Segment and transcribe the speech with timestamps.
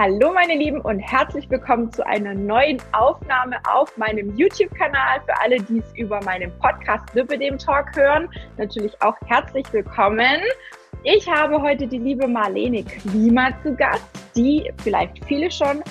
[0.00, 5.20] Hallo meine Lieben und herzlich willkommen zu einer neuen Aufnahme auf meinem YouTube-Kanal.
[5.26, 10.36] Für alle, die es über meinen Podcast Lipidem Talk hören, natürlich auch herzlich willkommen.
[11.02, 14.06] Ich habe heute die liebe Marlene Klima zu Gast,
[14.36, 15.82] die vielleicht viele schon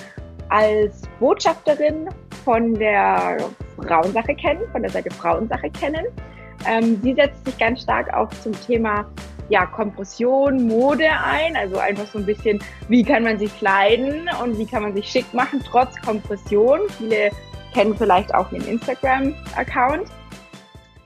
[0.48, 2.08] als Botschafterin
[2.46, 3.36] von der
[3.76, 6.06] Frauensache kennen, von der Seite Frauensache kennen.
[6.66, 9.04] Ähm, sie setzt sich ganz stark auch zum Thema
[9.48, 14.58] ja, Kompression, Mode ein, also einfach so ein bisschen, wie kann man sich kleiden und
[14.58, 16.80] wie kann man sich schick machen, trotz Kompression.
[16.98, 17.30] Viele
[17.72, 20.08] kennen vielleicht auch den Instagram-Account.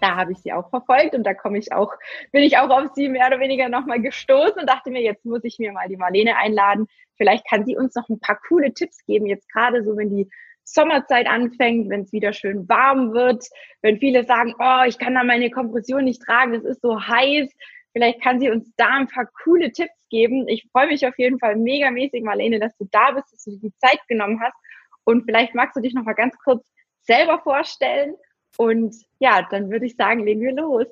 [0.01, 1.92] Da habe ich sie auch verfolgt und da komme ich auch,
[2.32, 5.45] bin ich auch auf sie mehr oder weniger nochmal gestoßen und dachte mir, jetzt muss
[5.45, 6.87] ich mir mal die Marlene einladen.
[7.16, 10.29] Vielleicht kann sie uns noch ein paar coole Tipps geben, jetzt gerade so, wenn die
[10.65, 13.45] Sommerzeit anfängt, wenn es wieder schön warm wird,
[13.80, 17.48] wenn viele sagen, oh, ich kann da meine Kompression nicht tragen, es ist so heiß,
[17.92, 20.48] Vielleicht kann sie uns da ein paar coole Tipps geben.
[20.48, 23.60] Ich freue mich auf jeden Fall megamäßig, Marlene, dass du da bist, dass du dir
[23.60, 24.56] die Zeit genommen hast.
[25.05, 26.65] Und vielleicht magst du dich noch mal ganz kurz
[27.02, 28.15] selber vorstellen.
[28.57, 30.87] Und ja, dann würde ich sagen, legen wir los.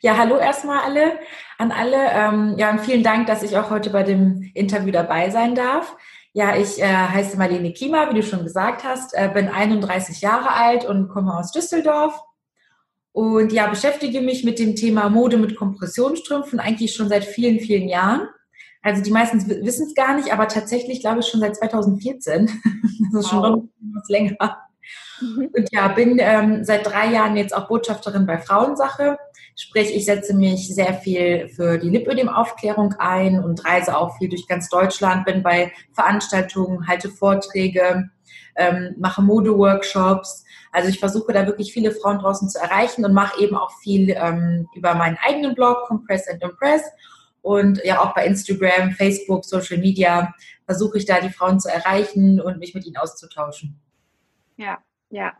[0.00, 1.20] Ja, hallo erstmal alle,
[1.56, 2.10] an alle.
[2.12, 5.96] Ähm, ja, und vielen Dank, dass ich auch heute bei dem Interview dabei sein darf.
[6.32, 10.54] Ja, ich äh, heiße Marlene Kiemer, wie du schon gesagt hast, äh, bin 31 Jahre
[10.54, 12.20] alt und komme aus Düsseldorf
[13.12, 17.88] und ja, beschäftige mich mit dem Thema Mode mit Kompressionsstrümpfen eigentlich schon seit vielen, vielen
[17.88, 18.28] Jahren.
[18.80, 22.46] Also die meisten wissen es gar nicht, aber tatsächlich glaube ich schon seit 2014.
[23.12, 23.64] das ist schon wow.
[23.94, 24.58] was länger.
[25.20, 25.50] Mhm.
[25.54, 29.18] Und ja, bin ähm, seit drei Jahren jetzt auch Botschafterin bei Frauensache.
[29.54, 34.48] Sprich, ich setze mich sehr viel für die Lipödem-Aufklärung ein und reise auch viel durch
[34.48, 38.10] ganz Deutschland, bin bei Veranstaltungen, halte Vorträge,
[38.56, 40.41] ähm, mache Modeworkshops
[40.72, 44.10] also ich versuche da wirklich viele Frauen draußen zu erreichen und mache eben auch viel
[44.10, 46.82] ähm, über meinen eigenen Blog, Compress and Impress.
[47.42, 52.40] Und ja, auch bei Instagram, Facebook, Social Media versuche ich da die Frauen zu erreichen
[52.40, 53.78] und mich mit ihnen auszutauschen.
[54.56, 54.78] Ja,
[55.10, 55.32] ja.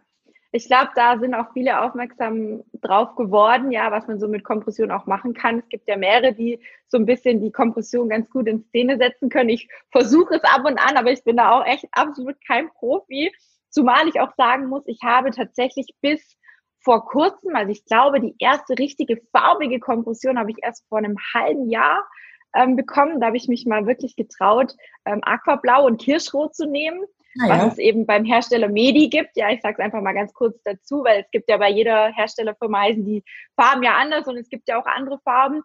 [0.55, 4.91] Ich glaube, da sind auch viele aufmerksam drauf geworden, ja, was man so mit Kompression
[4.91, 5.61] auch machen kann.
[5.61, 9.31] Es gibt ja mehrere, die so ein bisschen die Kompression ganz gut in Szene setzen
[9.31, 9.49] können.
[9.49, 13.33] Ich versuche es ab und an, aber ich bin da auch echt absolut kein Profi.
[13.73, 16.37] Zumal ich auch sagen muss, ich habe tatsächlich bis
[16.81, 21.17] vor kurzem, also ich glaube, die erste richtige farbige Kompression habe ich erst vor einem
[21.35, 22.07] halben Jahr
[22.55, 23.21] ähm, bekommen.
[23.21, 24.75] Da habe ich mich mal wirklich getraut,
[25.07, 27.03] ähm, Aquablau und Kirschrot zu nehmen,
[27.41, 27.59] ah, ja.
[27.59, 29.37] was es eben beim Hersteller Medi gibt.
[29.37, 32.13] Ja, ich sage es einfach mal ganz kurz dazu, weil es gibt ja bei jeder
[32.13, 33.25] Herstellerfirma heißen die
[33.59, 35.63] Farben ja anders und es gibt ja auch andere Farben.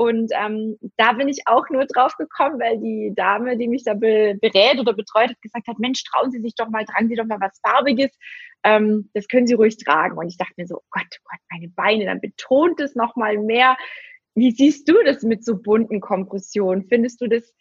[0.00, 3.92] Und ähm, da bin ich auch nur drauf gekommen, weil die Dame, die mich da
[3.92, 7.16] be berät oder betreut hat, gesagt hat, Mensch, trauen Sie sich doch mal, tragen Sie
[7.16, 8.10] doch mal was Farbiges.
[8.64, 10.16] Ähm, das können Sie ruhig tragen.
[10.16, 13.14] Und ich dachte mir so, oh Gott, oh Gott, meine Beine, dann betont es noch
[13.14, 13.76] mal mehr.
[14.34, 16.86] Wie siehst du das mit so bunten Kompressionen?
[16.88, 17.52] Findest du das,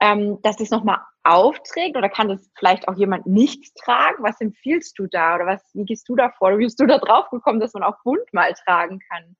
[0.00, 4.22] ähm, dass das noch mal aufträgt oder kann das vielleicht auch jemand nicht tragen?
[4.22, 6.56] Was empfiehlst du da oder was, wie gehst du da vor?
[6.56, 9.36] Wie bist du da drauf gekommen, dass man auch bunt mal tragen kann?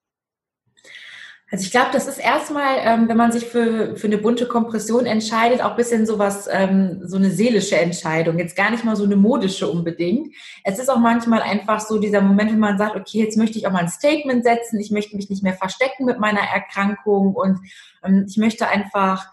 [1.52, 5.04] Also ich glaube, das ist erstmal, ähm, wenn man sich für, für eine bunte Kompression
[5.04, 8.38] entscheidet, auch ein bisschen sowas, ähm, so eine seelische Entscheidung.
[8.38, 10.34] Jetzt gar nicht mal so eine modische unbedingt.
[10.64, 13.66] Es ist auch manchmal einfach so dieser Moment, wenn man sagt, okay, jetzt möchte ich
[13.66, 17.60] auch mal ein Statement setzen, ich möchte mich nicht mehr verstecken mit meiner Erkrankung und
[18.02, 19.26] ähm, ich möchte einfach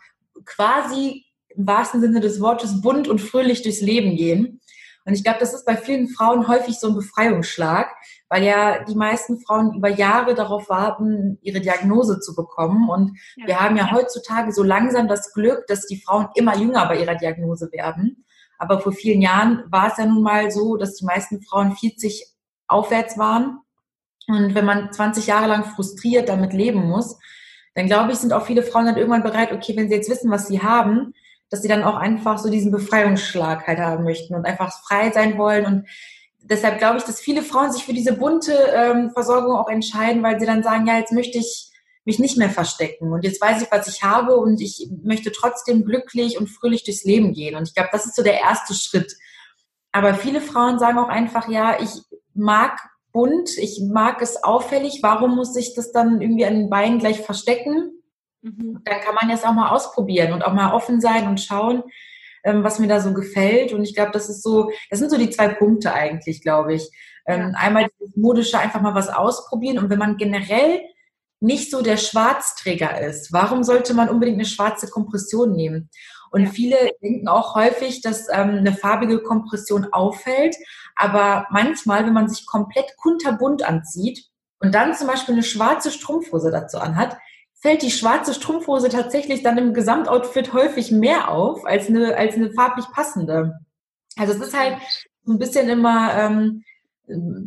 [0.43, 1.23] quasi
[1.55, 4.59] im wahrsten Sinne des Wortes bunt und fröhlich durchs Leben gehen.
[5.09, 7.87] Und ich glaube, das ist bei vielen Frauen häufig so ein Befreiungsschlag,
[8.29, 12.87] weil ja die meisten Frauen über Jahre darauf warten, ihre Diagnose zu bekommen.
[12.89, 13.47] Und ja.
[13.47, 17.15] wir haben ja heutzutage so langsam das Glück, dass die Frauen immer jünger bei ihrer
[17.15, 18.23] Diagnose werden.
[18.59, 22.27] Aber vor vielen Jahren war es ja nun mal so, dass die meisten Frauen 40
[22.67, 23.61] aufwärts waren.
[24.27, 27.17] Und wenn man 20 Jahre lang frustriert damit leben muss,
[27.73, 30.29] dann glaube ich, sind auch viele Frauen dann irgendwann bereit, okay, wenn sie jetzt wissen,
[30.29, 31.15] was sie haben,
[31.49, 35.37] dass sie dann auch einfach so diesen Befreiungsschlag halt haben möchten und einfach frei sein
[35.37, 35.85] wollen und
[36.41, 40.39] deshalb glaube ich, dass viele Frauen sich für diese bunte ähm, Versorgung auch entscheiden, weil
[40.39, 41.71] sie dann sagen, ja, jetzt möchte ich
[42.05, 45.85] mich nicht mehr verstecken und jetzt weiß ich, was ich habe und ich möchte trotzdem
[45.85, 47.55] glücklich und fröhlich durchs Leben gehen.
[47.55, 49.15] Und ich glaube, das ist so der erste Schritt.
[49.91, 51.89] Aber viele Frauen sagen auch einfach, ja, ich
[52.33, 52.79] mag
[53.11, 57.21] bunt, ich mag es auffällig, warum muss ich das dann irgendwie an den Beinen gleich
[57.21, 57.98] verstecken?
[58.41, 58.81] Mhm.
[58.83, 61.83] Dann kann man jetzt auch mal ausprobieren und auch mal offen sein und schauen,
[62.43, 63.73] ähm, was mir da so gefällt.
[63.73, 66.89] Und ich glaube, das ist so, das sind so die zwei Punkte eigentlich, glaube ich.
[67.27, 67.59] Ähm, ja.
[67.59, 69.79] Einmal das modische, einfach mal was ausprobieren.
[69.79, 70.81] Und wenn man generell
[71.41, 75.89] nicht so der Schwarzträger ist, warum sollte man unbedingt eine schwarze Kompression nehmen?
[76.31, 76.49] Und ja.
[76.49, 80.55] viele denken auch häufig, dass ähm, eine farbige Kompression auffällt.
[80.95, 84.25] Aber manchmal, wenn man sich komplett kunterbunt anzieht
[84.59, 87.17] und dann zum Beispiel eine schwarze Strumpfhose dazu anhat,
[87.59, 92.51] fällt die schwarze Strumpfhose tatsächlich dann im Gesamtoutfit häufig mehr auf als eine, als eine
[92.51, 93.59] farblich passende.
[94.17, 94.77] Also es ist halt
[95.23, 96.63] so ein bisschen immer ähm,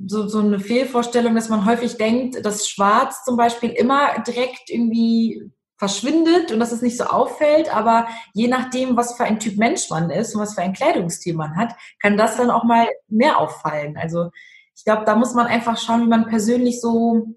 [0.07, 5.51] so, so eine Fehlvorstellung, dass man häufig denkt, dass Schwarz zum Beispiel immer direkt irgendwie
[5.77, 9.91] verschwindet und dass es nicht so auffällt, aber je nachdem, was für ein Typ Mensch
[9.91, 13.39] man ist und was für ein Kleidungsstil man hat, kann das dann auch mal mehr
[13.39, 13.97] auffallen.
[13.97, 14.31] Also
[14.77, 17.35] ich glaube, da muss man einfach schauen, wie man persönlich so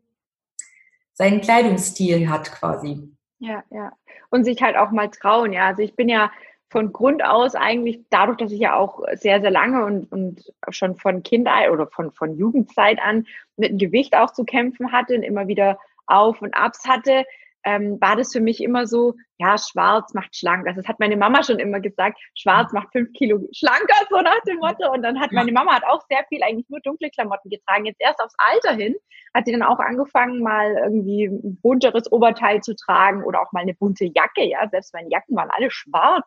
[1.15, 3.09] seinen Kleidungsstil hat quasi.
[3.39, 3.91] Ja, ja.
[4.29, 5.67] Und sich halt auch mal trauen, ja.
[5.67, 6.31] Also ich bin ja
[6.69, 10.97] von Grund aus eigentlich dadurch, dass ich ja auch sehr, sehr lange und, und schon
[10.97, 13.25] von Kindheit oder von, von Jugendzeit an
[13.55, 17.25] mit dem Gewicht auch zu kämpfen hatte und immer wieder Auf und Abs hatte,
[17.65, 20.67] ähm, war das für mich immer so, ja, schwarz macht schlank.
[20.67, 24.39] Also das hat meine Mama schon immer gesagt, schwarz macht fünf Kilo schlanker, so nach
[24.47, 24.91] dem Motto.
[24.93, 27.85] Und dann hat meine Mama hat auch sehr viel eigentlich nur dunkle Klamotten getragen.
[27.85, 28.95] Jetzt erst aufs Alter hin
[29.33, 33.61] hat sie dann auch angefangen, mal irgendwie ein bunteres Oberteil zu tragen oder auch mal
[33.61, 34.45] eine bunte Jacke.
[34.45, 36.25] Ja, selbst meine Jacken waren alle schwarz.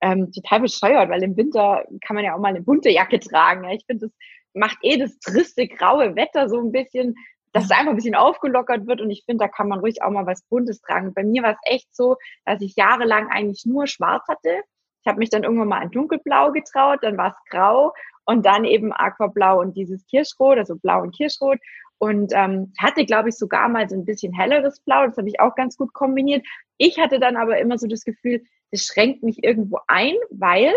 [0.00, 3.64] Ähm, total bescheuert, weil im Winter kann man ja auch mal eine bunte Jacke tragen.
[3.64, 3.72] Ja.
[3.72, 4.16] Ich finde, das
[4.54, 7.16] macht eh das triste graue Wetter so ein bisschen
[7.52, 10.10] dass es einfach ein bisschen aufgelockert wird und ich finde, da kann man ruhig auch
[10.10, 11.14] mal was Buntes tragen.
[11.14, 14.62] Bei mir war es echt so, dass ich jahrelang eigentlich nur schwarz hatte.
[15.02, 17.92] Ich habe mich dann irgendwann mal an dunkelblau getraut, dann war es grau
[18.24, 21.58] und dann eben aquablau und dieses Kirschrot, also blau und Kirschrot.
[22.00, 25.06] Und ähm, hatte, glaube ich, sogar mal so ein bisschen helleres Blau.
[25.06, 26.46] Das habe ich auch ganz gut kombiniert.
[26.76, 30.72] Ich hatte dann aber immer so das Gefühl, das schränkt mich irgendwo ein, weil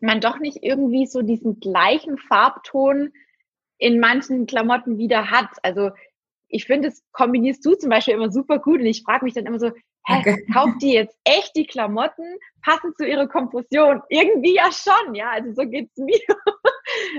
[0.00, 3.12] man doch nicht irgendwie so diesen gleichen Farbton
[3.78, 5.50] in manchen Klamotten wieder hat.
[5.62, 5.90] Also
[6.48, 9.46] ich finde, das kombinierst du zum Beispiel immer super gut und ich frage mich dann
[9.46, 9.70] immer so,
[10.06, 10.46] hä, okay.
[10.52, 14.02] kauft die jetzt echt die Klamotten passend zu ihrer Kompression?
[14.08, 16.20] Irgendwie ja schon, ja, also so geht's mir.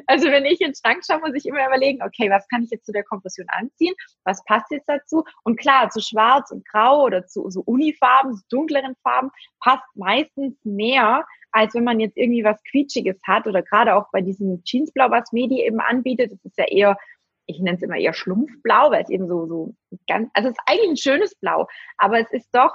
[0.07, 2.69] Also wenn ich in den Schrank schaue, muss ich immer überlegen, okay, was kann ich
[2.69, 3.95] jetzt zu der Kompression anziehen?
[4.23, 5.23] Was passt jetzt dazu?
[5.43, 10.55] Und klar, zu schwarz und grau oder zu so Unifarben, zu dunkleren Farben passt meistens
[10.63, 15.09] mehr als wenn man jetzt irgendwie was Quietschiges hat oder gerade auch bei diesem Jeansblau,
[15.09, 16.31] was Medi eben anbietet.
[16.31, 16.97] Das ist ja eher,
[17.47, 19.73] ich nenne es immer eher Schlumpfblau, weil es eben so, so
[20.07, 22.73] ganz, also es ist eigentlich ein schönes Blau, aber es ist doch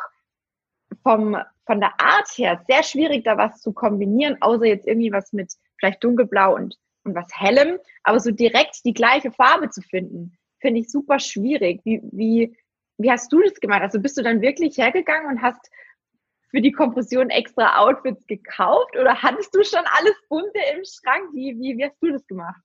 [1.03, 5.33] vom, von der Art her sehr schwierig, da was zu kombinieren, außer jetzt irgendwie was
[5.33, 10.37] mit vielleicht dunkelblau und, und was hellem, aber so direkt die gleiche Farbe zu finden,
[10.61, 11.81] finde ich super schwierig.
[11.85, 12.57] Wie, wie,
[12.99, 13.83] wie hast du das gemacht?
[13.83, 15.71] Also bist du dann wirklich hergegangen und hast
[16.51, 21.31] für die Kompression extra Outfits gekauft oder hattest du schon alles bunte im Schrank?
[21.33, 22.61] Wie, wie, wie hast du das gemacht?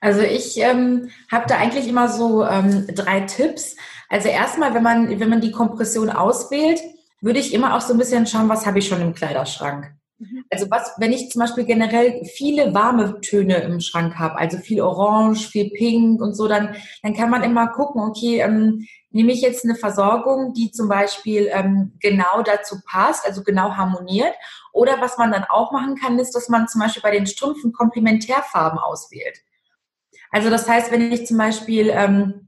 [0.00, 3.76] Also ich ähm, habe da eigentlich immer so ähm, drei Tipps.
[4.08, 6.80] Also erstmal, wenn man, wenn man die Kompression auswählt,
[7.20, 9.92] würde ich immer auch so ein bisschen schauen, was habe ich schon im Kleiderschrank.
[10.18, 10.44] Mhm.
[10.50, 14.80] Also was, wenn ich zum Beispiel generell viele warme Töne im Schrank habe, also viel
[14.80, 19.40] Orange, viel Pink und so, dann, dann kann man immer gucken, okay, ähm, nehme ich
[19.40, 24.34] jetzt eine Versorgung, die zum Beispiel ähm, genau dazu passt, also genau harmoniert.
[24.72, 27.72] Oder was man dann auch machen kann, ist, dass man zum Beispiel bei den Strümpfen
[27.72, 29.38] Komplementärfarben auswählt.
[30.30, 32.45] Also das heißt, wenn ich zum Beispiel ähm,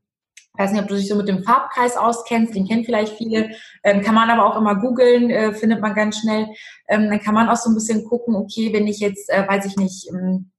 [0.59, 3.51] weiß nicht, ob du dich so mit dem Farbkreis auskennst, den kennen vielleicht viele,
[3.85, 6.49] ähm, kann man aber auch immer googeln, äh, findet man ganz schnell.
[6.89, 9.67] Ähm, dann kann man auch so ein bisschen gucken, okay, wenn ich jetzt, äh, weiß
[9.67, 10.51] ich nicht, ähm,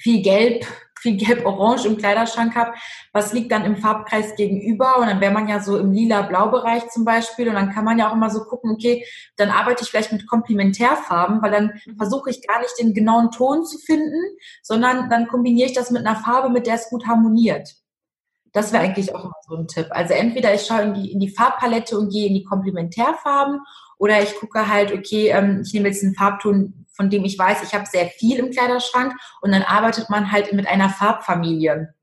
[0.00, 0.66] viel Gelb,
[1.02, 2.72] viel Gelb-Orange im Kleiderschrank habe,
[3.12, 4.98] was liegt dann im Farbkreis gegenüber?
[4.98, 7.48] Und dann wäre man ja so im lila-blau-Bereich zum Beispiel.
[7.48, 9.04] Und dann kann man ja auch immer so gucken, okay,
[9.36, 11.96] dann arbeite ich vielleicht mit Komplementärfarben, weil dann mhm.
[11.96, 14.20] versuche ich gar nicht den genauen Ton zu finden,
[14.62, 17.81] sondern dann kombiniere ich das mit einer Farbe, mit der es gut harmoniert.
[18.52, 19.86] Das wäre eigentlich auch immer so ein Tipp.
[19.90, 23.60] Also entweder ich schaue in die, in die Farbpalette und gehe in die Komplementärfarben
[23.98, 27.62] oder ich gucke halt, okay, ähm, ich nehme jetzt einen Farbton, von dem ich weiß,
[27.62, 31.94] ich habe sehr viel im Kleiderschrank und dann arbeitet man halt mit einer Farbfamilie.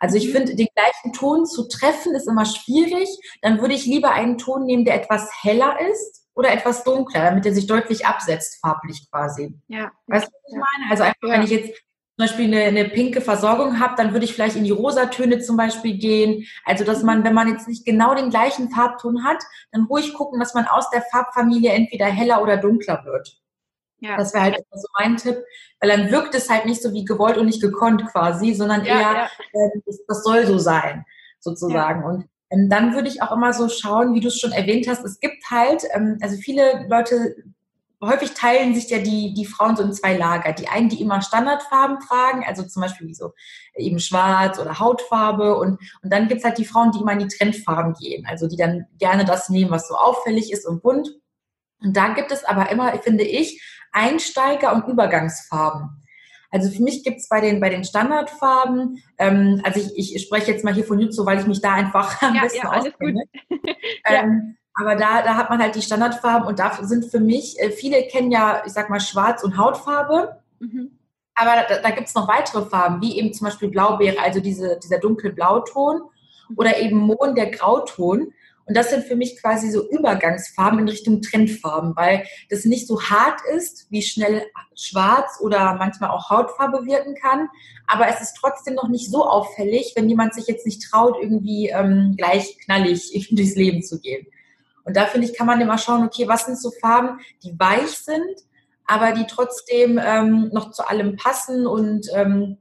[0.00, 0.32] Also ich mhm.
[0.32, 3.08] finde, den gleichen Ton zu treffen ist immer schwierig.
[3.42, 7.46] Dann würde ich lieber einen Ton nehmen, der etwas heller ist oder etwas dunkler, damit
[7.46, 9.58] er sich deutlich absetzt, farblich quasi.
[9.66, 9.90] Ja.
[10.06, 10.90] Weißt du, was ich meine?
[10.90, 11.34] Also einfach, ja.
[11.34, 11.80] wenn ich jetzt
[12.18, 15.56] zum Beispiel eine, eine pinke Versorgung habe, dann würde ich vielleicht in die Rosatöne zum
[15.56, 16.44] Beispiel gehen.
[16.64, 20.40] Also dass man, wenn man jetzt nicht genau den gleichen Farbton hat, dann ruhig gucken,
[20.40, 23.40] dass man aus der Farbfamilie entweder heller oder dunkler wird.
[24.00, 24.16] Ja.
[24.16, 25.36] Das wäre halt so mein Tipp,
[25.78, 28.94] weil dann wirkt es halt nicht so wie gewollt und nicht gekonnt quasi, sondern ja,
[28.94, 29.24] eher, ja.
[29.52, 31.04] Äh, das, das, soll so sein,
[31.38, 32.02] sozusagen.
[32.02, 35.04] Und ähm, dann würde ich auch immer so schauen, wie du es schon erwähnt hast,
[35.04, 37.36] es gibt halt, ähm, also viele Leute
[38.00, 40.52] häufig teilen sich ja die, die Frauen so in zwei Lager.
[40.52, 43.32] Die einen, die immer Standardfarben tragen, also zum Beispiel wie so
[43.74, 45.56] eben schwarz oder Hautfarbe.
[45.58, 48.56] Und, und dann gibt's halt die Frauen, die immer in die Trendfarben gehen, also die
[48.56, 51.08] dann gerne das nehmen, was so auffällig ist und bunt.
[51.80, 53.62] Und da gibt es aber immer, finde ich,
[53.92, 55.90] Einsteiger- und Übergangsfarben.
[56.50, 60.50] Also für mich gibt es bei den, bei den Standardfarben, ähm, also ich, ich spreche
[60.50, 63.24] jetzt mal hier von Jutsu, weil ich mich da einfach am ja, besten ja, auskenne.
[64.04, 67.70] Ähm, aber da, da hat man halt die Standardfarben und da sind für mich, äh,
[67.70, 70.40] viele kennen ja, ich sag mal, Schwarz und Hautfarbe.
[70.60, 70.92] Mhm.
[71.34, 74.78] Aber da, da gibt es noch weitere Farben, wie eben zum Beispiel Blaubeere, also diese,
[74.82, 76.56] dieser dunkelblauton mhm.
[76.56, 78.32] oder eben Mohn, der Grauton.
[78.66, 83.02] Und das sind für mich quasi so Übergangsfarben in Richtung Trendfarben, weil das nicht so
[83.02, 84.44] hart ist, wie schnell
[84.76, 87.48] Schwarz oder manchmal auch Hautfarbe wirken kann.
[87.88, 91.70] Aber es ist trotzdem noch nicht so auffällig, wenn jemand sich jetzt nicht traut, irgendwie
[91.70, 94.26] ähm, gleich knallig durchs Leben zu gehen.
[94.88, 97.90] Und da finde ich, kann man immer schauen, okay, was sind so Farben, die weich
[97.90, 98.40] sind,
[98.86, 102.56] aber die trotzdem ähm, noch zu allem passen und ähm,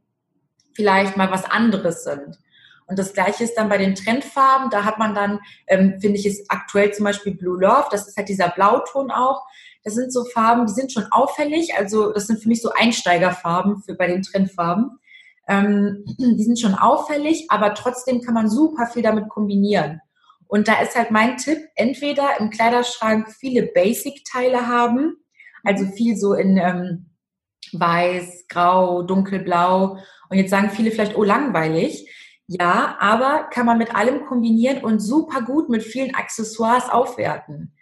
[0.73, 2.37] vielleicht mal was anderes sind.
[2.85, 4.69] Und das gleiche ist dann bei den Trendfarben.
[4.69, 7.87] Da hat man dann, ähm, finde ich, ist aktuell zum Beispiel Blue Love.
[7.91, 9.45] Das ist halt dieser Blauton auch.
[9.85, 11.75] Das sind so Farben, die sind schon auffällig.
[11.77, 14.99] Also das sind für mich so Einsteigerfarben für bei den Trendfarben.
[15.47, 20.01] Ähm, die sind schon auffällig, aber trotzdem kann man super viel damit kombinieren.
[20.47, 25.17] Und da ist halt mein Tipp, entweder im Kleiderschrank viele Basic-Teile haben,
[25.63, 27.09] also viel so in ähm,
[27.73, 29.97] weiß, grau, dunkelblau.
[30.29, 32.09] Und jetzt sagen viele vielleicht, oh, langweilig.
[32.47, 37.73] Ja, aber kann man mit allem kombinieren und super gut mit vielen Accessoires aufwerten.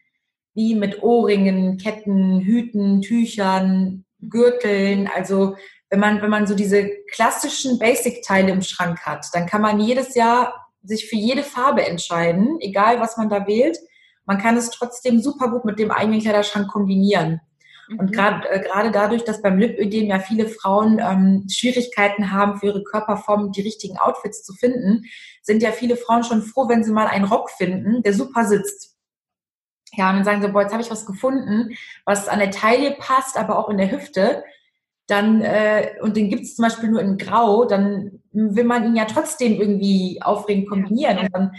[0.55, 5.07] Wie mit Ohrringen, Ketten, Hüten, Tüchern, Gürteln.
[5.13, 5.55] Also
[5.89, 10.15] wenn man, wenn man so diese klassischen Basic-Teile im Schrank hat, dann kann man jedes
[10.15, 13.77] Jahr sich für jede Farbe entscheiden, egal was man da wählt.
[14.25, 17.41] Man kann es trotzdem super gut mit dem eigenen Kleiderschrank kombinieren.
[17.89, 18.11] Und mhm.
[18.11, 22.83] gerade äh, gerade dadurch, dass beim Lipödem ja viele Frauen ähm, Schwierigkeiten haben, für ihre
[22.83, 25.03] Körperform die richtigen Outfits zu finden,
[25.41, 28.95] sind ja viele Frauen schon froh, wenn sie mal einen Rock finden, der super sitzt.
[29.93, 31.75] Ja, und dann sagen sie, boah, jetzt habe ich was gefunden,
[32.05, 34.43] was an der Taille passt, aber auch in der Hüfte.
[35.07, 38.95] Dann, äh, und den gibt es zum Beispiel nur in Grau, dann will man ihn
[38.95, 41.19] ja trotzdem irgendwie aufregend kombinieren.
[41.19, 41.51] Und dann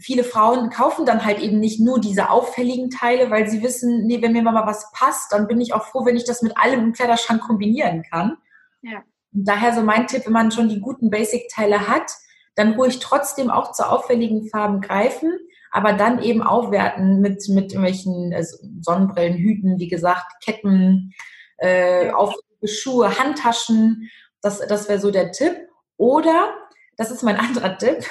[0.00, 4.20] viele Frauen kaufen dann halt eben nicht nur diese auffälligen Teile, weil sie wissen, nee,
[4.20, 6.80] wenn mir mal was passt, dann bin ich auch froh, wenn ich das mit allem
[6.80, 8.36] im Kleiderschrank kombinieren kann.
[8.82, 9.02] Ja.
[9.32, 12.12] Und daher so mein Tipp, wenn man schon die guten Basic-Teile hat,
[12.54, 15.32] dann ruhig trotzdem auch zu auffälligen Farben greifen,
[15.70, 18.44] aber dann eben aufwerten mit, mit irgendwelchen äh,
[18.80, 21.12] Sonnenbrillen, Hüten, wie gesagt, Ketten,
[21.58, 24.10] äh, auf Schuhe, Handtaschen.
[24.40, 25.56] Das, das wäre so der Tipp.
[25.96, 26.54] Oder,
[26.96, 28.04] das ist mein anderer Tipp,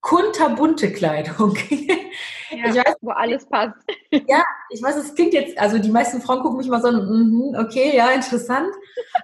[0.00, 1.56] kunterbunte Kleidung.
[2.50, 3.74] Ja, weiß, wo alles passt.
[4.28, 7.56] Ja, ich weiß, es klingt jetzt, also die meisten Frauen gucken mich mal so, mm,
[7.58, 8.72] okay, ja, interessant.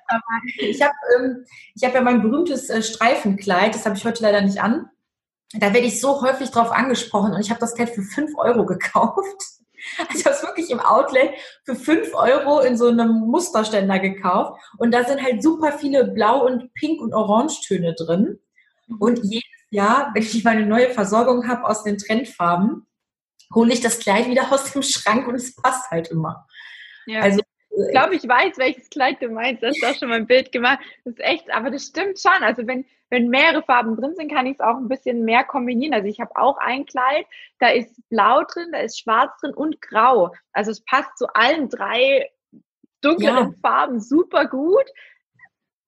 [0.08, 0.22] Aber
[0.58, 1.44] ich habe ähm,
[1.82, 4.90] hab ja mein berühmtes äh, Streifenkleid, das habe ich heute leider nicht an.
[5.54, 8.66] Da werde ich so häufig drauf angesprochen und ich habe das Kleid für 5 Euro
[8.66, 9.61] gekauft.
[9.98, 11.30] Also ich habe es wirklich im Outlet
[11.64, 14.60] für 5 Euro in so einem Musterständer gekauft.
[14.78, 18.38] Und da sind halt super viele Blau- und Pink- und Orangetöne drin.
[18.98, 22.86] Und jedes Jahr, wenn ich meine neue Versorgung habe aus den Trendfarben,
[23.54, 26.46] hole ich das Kleid wieder aus dem Schrank und es passt halt immer.
[27.06, 27.20] Ja.
[27.20, 27.40] Also
[27.74, 29.62] ich glaube, ich weiß, welches Kleid du meinst.
[29.62, 30.80] Das ist auch schon mal ein Bild gemacht.
[31.04, 32.42] Das ist echt, aber das stimmt schon.
[32.42, 35.94] Also wenn, wenn mehrere Farben drin sind, kann ich es auch ein bisschen mehr kombinieren.
[35.94, 37.26] Also ich habe auch ein Kleid,
[37.60, 40.32] da ist blau drin, da ist schwarz drin und grau.
[40.52, 42.30] Also es passt zu allen drei
[43.02, 43.52] dunklen ja.
[43.62, 44.90] Farben super gut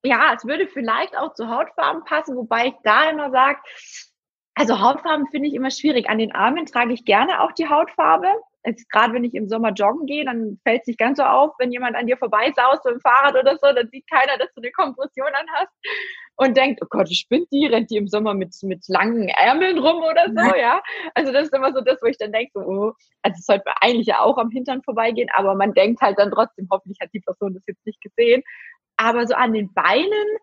[0.05, 3.59] ja, es würde vielleicht auch zu Hautfarben passen, wobei ich da immer sage,
[4.55, 6.09] also Hautfarben finde ich immer schwierig.
[6.09, 8.29] An den Armen trage ich gerne auch die Hautfarbe.
[8.65, 11.55] Jetzt gerade wenn ich im Sommer joggen gehe, dann fällt es nicht ganz so auf,
[11.59, 14.61] wenn jemand an dir vorbeisaust mit dem Fahrrad oder so, dann sieht keiner, dass du
[14.61, 15.73] eine Kompression an hast
[16.37, 20.03] und denkt, oh Gott, spinnt die, rennt die im Sommer mit, mit langen Ärmeln rum
[20.03, 20.83] oder so, ja.
[21.15, 23.71] Also das ist immer so das, wo ich dann denke, so, oh, also es sollte
[23.81, 27.21] eigentlich ja auch am Hintern vorbeigehen, aber man denkt halt dann trotzdem, hoffentlich hat die
[27.21, 28.43] Person das jetzt nicht gesehen.
[28.97, 30.39] Aber so an den Beinen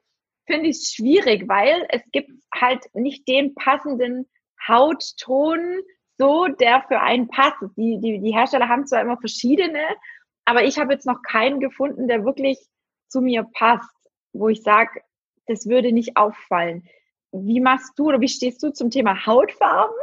[0.46, 4.30] finde ich es schwierig, weil es gibt halt nicht den passenden
[4.68, 5.82] Hautton,
[6.18, 7.62] so der für einen passt.
[7.78, 9.82] Die, die, die Hersteller haben zwar immer verschiedene,
[10.46, 12.60] aber ich habe jetzt noch keinen gefunden, der wirklich
[13.08, 13.90] zu mir passt,
[14.34, 15.02] wo ich sage,
[15.52, 16.88] das würde nicht auffallen.
[17.32, 19.96] Wie machst du oder wie stehst du zum Thema Hautfarben?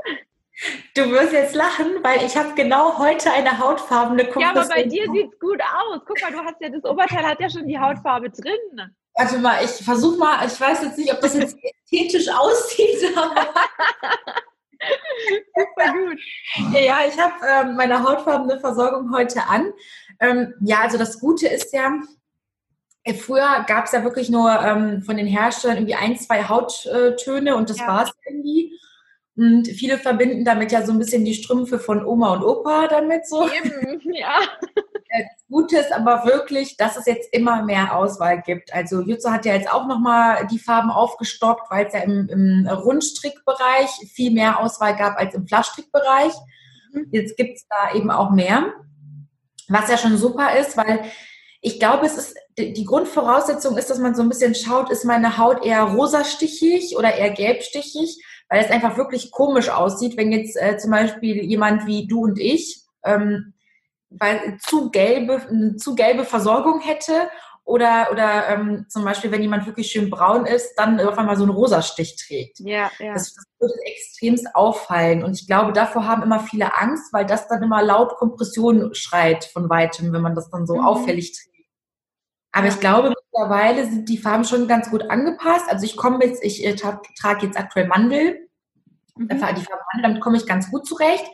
[0.95, 4.43] Du wirst jetzt lachen, weil ich habe genau heute eine hautfarbene Kompression.
[4.43, 6.01] Ja, aber bei dir sieht es gut aus.
[6.05, 8.93] Guck mal, du hast ja das Oberteil hat ja schon die Hautfarbe drin.
[9.15, 13.49] Warte mal, ich versuche mal, ich weiß jetzt nicht, ob das jetzt ästhetisch aussieht, aber.
[15.57, 16.21] Super gut.
[16.73, 19.73] Ja, ich habe ähm, meine hautfarbene Versorgung heute an.
[20.21, 21.93] Ähm, ja, also das Gute ist ja,
[23.15, 27.71] früher gab es ja wirklich nur ähm, von den Herstellern irgendwie ein, zwei Hauttöne und
[27.71, 27.87] das ja.
[27.87, 28.73] war es irgendwie.
[29.37, 33.29] Und viele verbinden damit ja so ein bisschen die Strümpfe von Oma und Opa damit
[33.29, 33.49] so.
[33.49, 34.41] Eben, ja.
[35.11, 38.75] Das Gute ist aber wirklich, dass es jetzt immer mehr Auswahl gibt.
[38.75, 42.69] Also Jutsu hat ja jetzt auch nochmal die Farben aufgestockt, weil es ja im, im
[42.69, 46.35] Rundstrickbereich viel mehr Auswahl gab als im Flaschstrickbereich.
[46.93, 47.09] Mhm.
[47.11, 48.75] Jetzt gibt es da eben auch mehr,
[49.69, 51.05] was ja schon super ist, weil
[51.63, 55.39] ich glaube, es ist die Grundvoraussetzung ist, dass man so ein bisschen schaut, ist meine
[55.39, 60.79] Haut eher rosastichig oder eher gelbstichig, weil es einfach wirklich komisch aussieht, wenn jetzt äh,
[60.79, 63.55] zum Beispiel jemand wie du und ich ähm,
[64.11, 67.29] weil zu gelbe, eine zu gelbe Versorgung hätte
[67.65, 71.43] oder, oder ähm, zum Beispiel, wenn jemand wirklich schön braun ist, dann auf einmal so
[71.43, 72.61] einen Rosastich trägt.
[72.61, 73.13] Ja, ja.
[73.13, 75.23] Das, das würde extremst auffallen.
[75.23, 79.45] Und ich glaube, davor haben immer viele Angst, weil das dann immer laut Kompression schreit
[79.45, 80.87] von weitem, wenn man das dann so mhm.
[80.87, 81.58] auffällig trägt.
[82.53, 85.67] Aber ich glaube, mittlerweile sind die Farben schon ganz gut angepasst.
[85.69, 88.49] Also ich komme jetzt, ich äh, trage jetzt aktuell Mandel.
[89.17, 89.29] Mhm.
[89.29, 91.27] Die Farbe Mandel, damit komme ich ganz gut zurecht.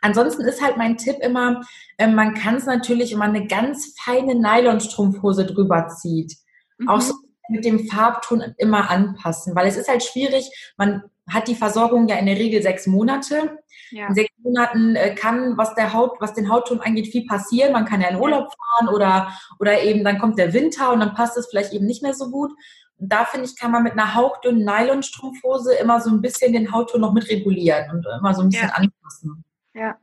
[0.00, 1.62] Ansonsten ist halt mein Tipp immer,
[1.96, 6.36] äh, man kann es natürlich, wenn man eine ganz feine Nylonstrumpfhose drüber zieht,
[6.78, 6.88] mhm.
[6.88, 7.14] auch so
[7.48, 11.02] mit dem Farbton immer anpassen, weil es ist halt schwierig, man
[11.32, 13.58] hat die Versorgung ja in der Regel sechs Monate.
[13.90, 14.08] Ja.
[14.08, 17.72] In sechs Monaten äh, kann, was der Haut, was den Hautton angeht, viel passieren.
[17.72, 21.14] Man kann ja in Urlaub fahren oder, oder eben dann kommt der Winter und dann
[21.14, 22.52] passt es vielleicht eben nicht mehr so gut.
[22.98, 26.72] Und da finde ich, kann man mit einer hauchdünnen Nylonstrumpfhose immer so ein bisschen den
[26.72, 28.74] Hautton noch mit regulieren und immer so ein bisschen ja.
[28.74, 29.44] anpassen.
[29.74, 29.98] Ja.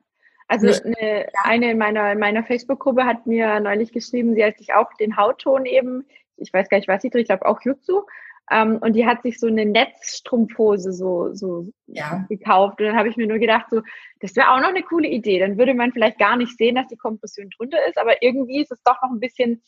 [0.50, 4.74] Also eine, eine in meiner, in meiner Facebook-Gruppe hat mir neulich geschrieben, sie hat sich
[4.74, 6.08] auch den Hautton eben,
[6.38, 8.02] ich weiß gar nicht, was sie trägt, ich glaube auch Jutsu,
[8.52, 12.26] ähm, und die hat sich so eine Netzstrumpfhose so, so ja.
[12.30, 12.80] gekauft.
[12.80, 13.82] Und dann habe ich mir nur gedacht, so,
[14.20, 15.40] das wäre auch noch eine coole Idee.
[15.40, 18.72] Dann würde man vielleicht gar nicht sehen, dass die Kompression drunter ist, aber irgendwie ist
[18.72, 19.62] es doch noch ein bisschen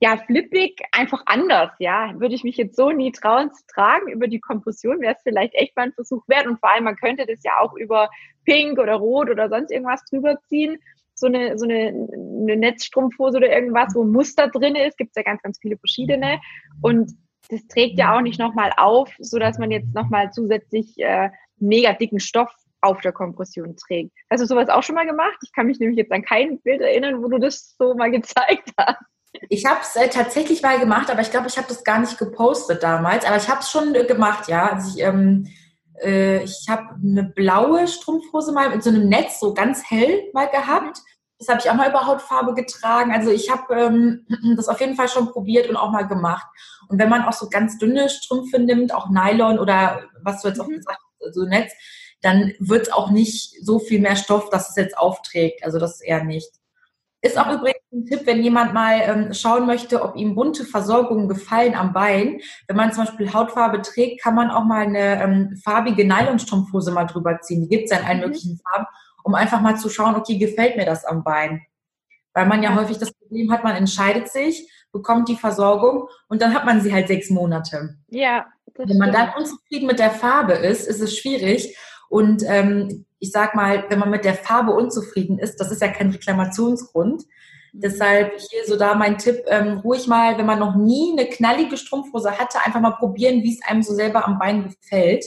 [0.00, 2.14] ja, flippig, einfach anders, ja.
[2.18, 4.12] Würde ich mich jetzt so nie trauen zu tragen.
[4.12, 6.46] Über die Kompression wäre es vielleicht echt mal ein Versuch wert.
[6.46, 8.08] Und vor allem, man könnte das ja auch über
[8.44, 10.78] Pink oder Rot oder sonst irgendwas drüber ziehen.
[11.14, 14.98] So eine, so eine, eine Netzstrumpfhose oder irgendwas, wo Muster drin ist.
[14.98, 16.38] Gibt es ja ganz, ganz viele verschiedene.
[16.80, 17.10] Und
[17.48, 21.92] das trägt ja auch nicht nochmal auf, so dass man jetzt nochmal zusätzlich äh, mega
[21.92, 24.12] dicken Stoff auf der Kompression trägt.
[24.30, 25.38] Hast du sowas auch schon mal gemacht?
[25.42, 28.70] Ich kann mich nämlich jetzt an kein Bild erinnern, wo du das so mal gezeigt
[28.78, 28.98] hast.
[29.50, 32.18] Ich habe es äh, tatsächlich mal gemacht, aber ich glaube, ich habe das gar nicht
[32.18, 33.24] gepostet damals.
[33.24, 34.72] Aber ich habe es schon äh, gemacht, ja.
[34.72, 35.46] Also ich, ähm,
[36.02, 40.48] äh, ich habe eine blaue Strumpfhose mal mit so einem Netz, so ganz hell mal
[40.48, 40.98] gehabt.
[41.38, 43.12] Das habe ich auch mal über Hautfarbe getragen.
[43.12, 46.46] Also ich habe ähm, das auf jeden Fall schon probiert und auch mal gemacht.
[46.88, 50.60] Und wenn man auch so ganz dünne Strümpfe nimmt, auch Nylon oder was du jetzt
[50.60, 50.76] auch mhm.
[50.76, 51.72] gesagt hast, so Netz,
[52.22, 55.64] dann wird es auch nicht so viel mehr Stoff, dass es jetzt aufträgt.
[55.64, 56.50] Also das eher nicht.
[57.20, 61.28] Ist auch übrigens ein Tipp, wenn jemand mal ähm, schauen möchte, ob ihm bunte Versorgungen
[61.28, 62.40] gefallen am Bein.
[62.68, 67.06] Wenn man zum Beispiel Hautfarbe trägt, kann man auch mal eine ähm, farbige Nylonstrumpfhose mal
[67.06, 67.62] drüber ziehen.
[67.62, 68.26] Die gibt es ja in allen mhm.
[68.26, 68.86] möglichen Farben,
[69.28, 71.60] um einfach mal zu schauen, okay, gefällt mir das am Bein?
[72.32, 76.54] Weil man ja häufig das Problem hat, man entscheidet sich, bekommt die Versorgung und dann
[76.54, 77.98] hat man sie halt sechs Monate.
[78.08, 78.46] Ja.
[78.74, 81.76] Wenn man dann unzufrieden mit der Farbe ist, ist es schwierig.
[82.08, 85.88] Und ähm, ich sag mal, wenn man mit der Farbe unzufrieden ist, das ist ja
[85.88, 87.24] kein Reklamationsgrund.
[87.74, 87.80] Mhm.
[87.80, 91.76] Deshalb hier so da mein Tipp, ähm, ruhig mal, wenn man noch nie eine knallige
[91.76, 95.26] Strumpfhose hatte, einfach mal probieren, wie es einem so selber am Bein gefällt.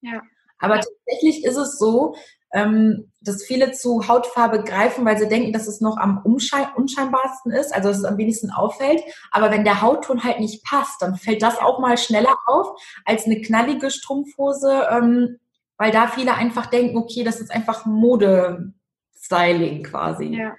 [0.00, 0.22] Ja.
[0.58, 2.14] Aber tatsächlich ist es so,
[2.54, 7.74] dass viele zu Hautfarbe greifen, weil sie denken, dass es noch am unschein unscheinbarsten ist,
[7.74, 9.00] also dass es am wenigsten auffällt.
[9.30, 13.24] Aber wenn der Hautton halt nicht passt, dann fällt das auch mal schneller auf als
[13.24, 15.38] eine knallige Strumpfhose, ähm,
[15.78, 20.26] weil da viele einfach denken, okay, das ist einfach Mode-Styling quasi.
[20.26, 20.54] Ja.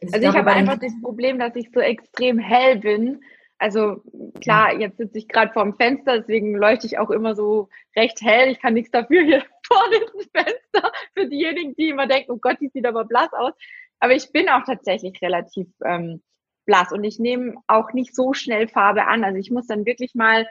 [0.00, 3.20] Also, also ich, habe einfach das Problem, dass ich so extrem hell bin.
[3.58, 4.02] Also
[4.40, 8.50] klar, jetzt sitze ich gerade vorm Fenster, deswegen leuchte ich auch immer so recht hell.
[8.50, 10.92] Ich kann nichts dafür hier vor dem Fenster.
[11.14, 13.52] Für diejenigen, die immer denken, oh Gott, die sieht aber blass aus.
[14.00, 16.22] Aber ich bin auch tatsächlich relativ ähm,
[16.66, 19.24] blass und ich nehme auch nicht so schnell Farbe an.
[19.24, 20.46] Also ich muss dann wirklich mal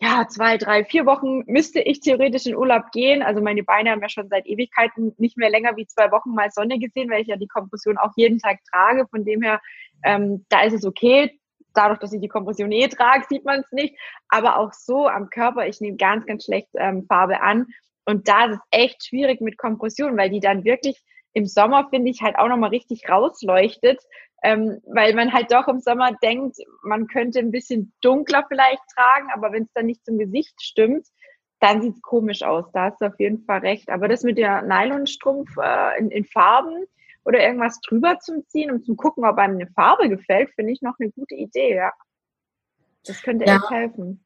[0.00, 3.22] ja, zwei, drei, vier Wochen müsste ich theoretisch in Urlaub gehen.
[3.22, 6.50] Also meine Beine haben ja schon seit Ewigkeiten nicht mehr länger wie zwei Wochen mal
[6.50, 9.06] Sonne gesehen, weil ich ja die Kompression auch jeden Tag trage.
[9.08, 9.60] Von dem her,
[10.02, 11.38] ähm, da ist es okay.
[11.74, 13.96] Dadurch, dass ich die Kompression eh trage, sieht man es nicht.
[14.28, 17.66] Aber auch so am Körper, ich nehme ganz, ganz schlecht ähm, Farbe an.
[18.04, 22.10] Und da ist es echt schwierig mit Kompression, weil die dann wirklich im Sommer, finde
[22.10, 24.00] ich, halt auch nochmal richtig rausleuchtet
[24.44, 29.28] ähm, weil man halt doch im Sommer denkt, man könnte ein bisschen dunkler vielleicht tragen,
[29.34, 31.06] aber wenn es dann nicht zum Gesicht stimmt,
[31.60, 32.66] dann sieht es komisch aus.
[32.72, 33.88] Da hast du auf jeden Fall recht.
[33.88, 36.84] Aber das mit der Nylonstrumpf äh, in, in Farben
[37.24, 40.82] oder irgendwas drüber zum Ziehen, um zu gucken, ob einem eine Farbe gefällt, finde ich
[40.82, 41.90] noch eine gute Idee, ja.
[43.06, 43.56] Das könnte ja.
[43.56, 44.22] echt helfen.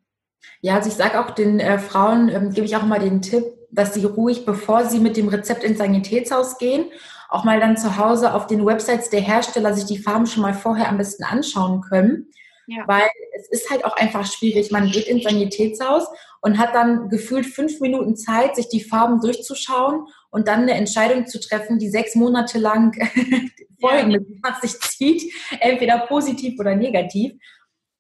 [0.61, 3.45] Ja, also ich sage auch den äh, Frauen, ähm, gebe ich auch mal den Tipp,
[3.71, 6.87] dass sie ruhig, bevor sie mit dem Rezept ins Sanitätshaus gehen,
[7.29, 10.55] auch mal dann zu Hause auf den Websites der Hersteller sich die Farben schon mal
[10.55, 12.29] vorher am besten anschauen können.
[12.67, 12.85] Ja.
[12.87, 14.71] Weil es ist halt auch einfach schwierig.
[14.71, 16.07] Man geht ins Sanitätshaus
[16.41, 21.27] und hat dann gefühlt fünf Minuten Zeit, sich die Farben durchzuschauen und dann eine Entscheidung
[21.27, 22.93] zu treffen, die sechs Monate lang
[23.81, 24.61] Folgen ja.
[24.61, 27.33] sich zieht, entweder positiv oder negativ.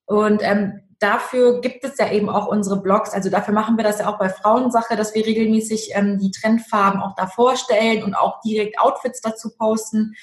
[0.06, 3.10] Und ähm, dafür gibt es ja eben auch unsere Blogs.
[3.10, 7.00] Also dafür machen wir das ja auch bei Frauensache, dass wir regelmäßig ähm, die Trendfarben
[7.00, 10.14] auch da vorstellen und auch direkt Outfits dazu posten.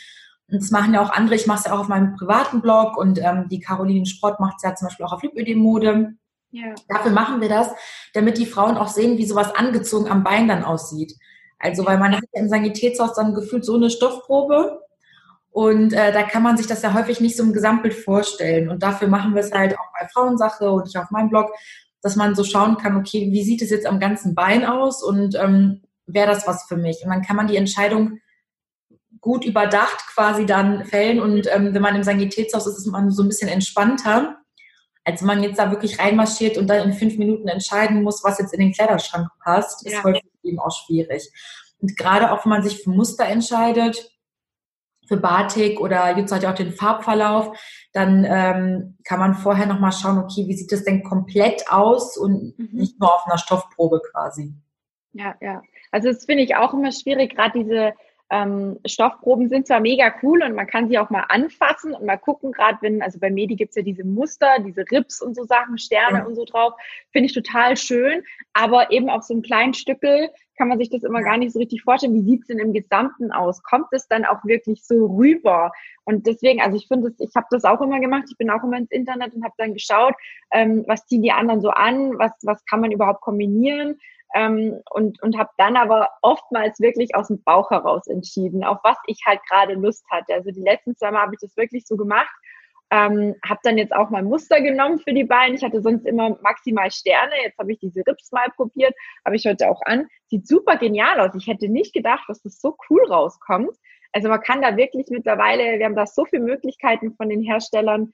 [0.48, 1.36] Und das machen ja auch andere.
[1.36, 4.58] Ich mache es ja auch auf meinem privaten Blog und ähm, die Caroline Sprott macht
[4.58, 6.14] es ja zum Beispiel auch auf Lipödem-Mode.
[6.52, 6.74] Ja.
[6.88, 7.70] Dafür machen wir das,
[8.14, 11.14] damit die Frauen auch sehen, wie sowas angezogen am Bein dann aussieht.
[11.58, 14.85] Also, weil man hat ja im Sanitätshaus dann gefühlt so eine Stoffprobe
[15.56, 18.68] und äh, da kann man sich das ja häufig nicht so im Gesamtbild vorstellen.
[18.68, 21.50] Und dafür machen wir es halt auch bei Frauensache und ich auf meinem Blog,
[22.02, 25.36] dass man so schauen kann, okay, wie sieht es jetzt am ganzen Bein aus und
[25.36, 27.04] ähm, wäre das was für mich?
[27.06, 28.20] Und dann kann man die Entscheidung
[29.22, 31.22] gut überdacht quasi dann fällen.
[31.22, 34.36] Und ähm, wenn man im Sanitätshaus ist, ist man so ein bisschen entspannter,
[35.06, 38.54] als man jetzt da wirklich reinmarschiert und dann in fünf Minuten entscheiden muss, was jetzt
[38.54, 40.04] in den Kleiderschrank passt, ist ja.
[40.04, 41.32] häufig eben auch schwierig.
[41.80, 44.12] Und gerade auch, wenn man sich für Muster entscheidet,
[45.08, 47.58] für Batik oder jetzt hat ja auch den Farbverlauf,
[47.94, 52.58] dann ähm, kann man vorher nochmal schauen, okay, wie sieht das denn komplett aus und
[52.58, 52.70] mhm.
[52.72, 54.54] nicht nur auf einer Stoffprobe quasi.
[55.14, 55.62] Ja, ja.
[55.92, 57.94] Also das finde ich auch immer schwierig, gerade diese
[58.32, 62.18] ähm, Stoffproben sind zwar mega cool und man kann sie auch mal anfassen und mal
[62.18, 65.44] gucken, gerade wenn, also bei Medi gibt es ja diese Muster, diese Rips und so
[65.44, 66.26] Sachen, Sterne ja.
[66.26, 66.74] und so drauf,
[67.12, 71.04] finde ich total schön, aber eben auf so einem kleinen Stückel kann man sich das
[71.04, 72.14] immer gar nicht so richtig vorstellen.
[72.14, 73.64] Wie sieht's denn im Gesamten aus?
[73.64, 75.72] Kommt es dann auch wirklich so rüber?
[76.06, 78.26] Und deswegen, also ich finde, ich habe das auch immer gemacht.
[78.30, 80.14] Ich bin auch immer ins Internet und habe dann geschaut,
[80.52, 83.98] ähm, was ziehen die anderen so an, was, was kann man überhaupt kombinieren
[84.36, 88.98] ähm, und, und habe dann aber oftmals wirklich aus dem Bauch heraus entschieden, auf was
[89.08, 90.34] ich halt gerade Lust hatte.
[90.34, 92.36] Also die letzten zwei Mal habe ich das wirklich so gemacht.
[92.92, 95.56] Ähm, habe dann jetzt auch mal Muster genommen für die Beine.
[95.56, 97.34] Ich hatte sonst immer maximal Sterne.
[97.44, 98.94] Jetzt habe ich diese Rips mal probiert,
[99.26, 100.08] habe ich heute auch an.
[100.28, 101.36] Sieht super genial aus.
[101.36, 103.76] Ich hätte nicht gedacht, dass das so cool rauskommt.
[104.14, 108.14] Also man kann da wirklich mittlerweile, wir haben da so viele Möglichkeiten von den Herstellern,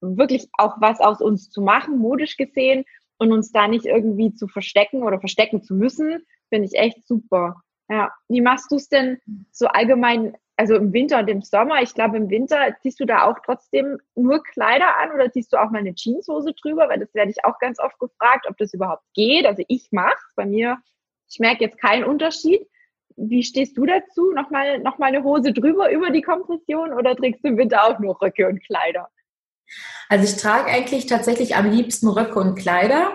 [0.00, 2.84] wirklich auch was aus uns zu machen, modisch gesehen
[3.18, 7.62] und uns da nicht irgendwie zu verstecken oder verstecken zu müssen, finde ich echt super.
[7.88, 9.18] Ja, wie machst du es denn
[9.52, 11.82] so allgemein, also im Winter und im Sommer?
[11.82, 15.58] Ich glaube, im Winter ziehst du da auch trotzdem nur Kleider an oder ziehst du
[15.58, 16.88] auch mal eine Jeanshose drüber?
[16.88, 19.46] Weil das werde ich auch ganz oft gefragt, ob das überhaupt geht.
[19.46, 20.34] Also ich mache es.
[20.34, 20.78] Bei mir,
[21.28, 22.66] ich merke jetzt keinen Unterschied.
[23.16, 24.32] Wie stehst du dazu?
[24.32, 27.98] Nochmal noch mal eine Hose drüber über die Kompression oder trägst du im Winter auch
[27.98, 29.08] nur Röcke und Kleider?
[30.08, 33.12] Also ich trage eigentlich tatsächlich am liebsten Röcke und Kleider.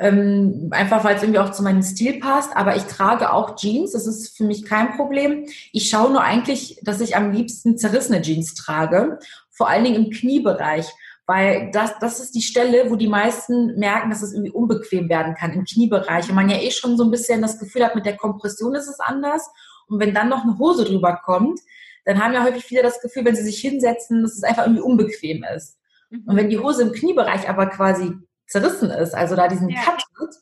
[0.00, 2.56] Ähm, einfach weil es irgendwie auch zu meinem Stil passt.
[2.56, 5.46] Aber ich trage auch Jeans, das ist für mich kein Problem.
[5.72, 9.18] Ich schaue nur eigentlich, dass ich am liebsten zerrissene Jeans trage,
[9.50, 10.86] vor allen Dingen im Kniebereich,
[11.26, 15.34] weil das, das ist die Stelle, wo die meisten merken, dass es irgendwie unbequem werden
[15.34, 16.28] kann im Kniebereich.
[16.28, 18.88] Und man ja eh schon so ein bisschen das Gefühl hat, mit der Kompression ist
[18.88, 19.50] es anders.
[19.88, 21.60] Und wenn dann noch eine Hose drüber kommt,
[22.04, 24.80] dann haben ja häufig viele das Gefühl, wenn sie sich hinsetzen, dass es einfach irgendwie
[24.80, 25.76] unbequem ist.
[26.08, 26.22] Mhm.
[26.26, 28.12] Und wenn die Hose im Kniebereich aber quasi
[28.48, 29.80] zerrissen ist, also da diesen ja.
[29.82, 30.34] Cut hat,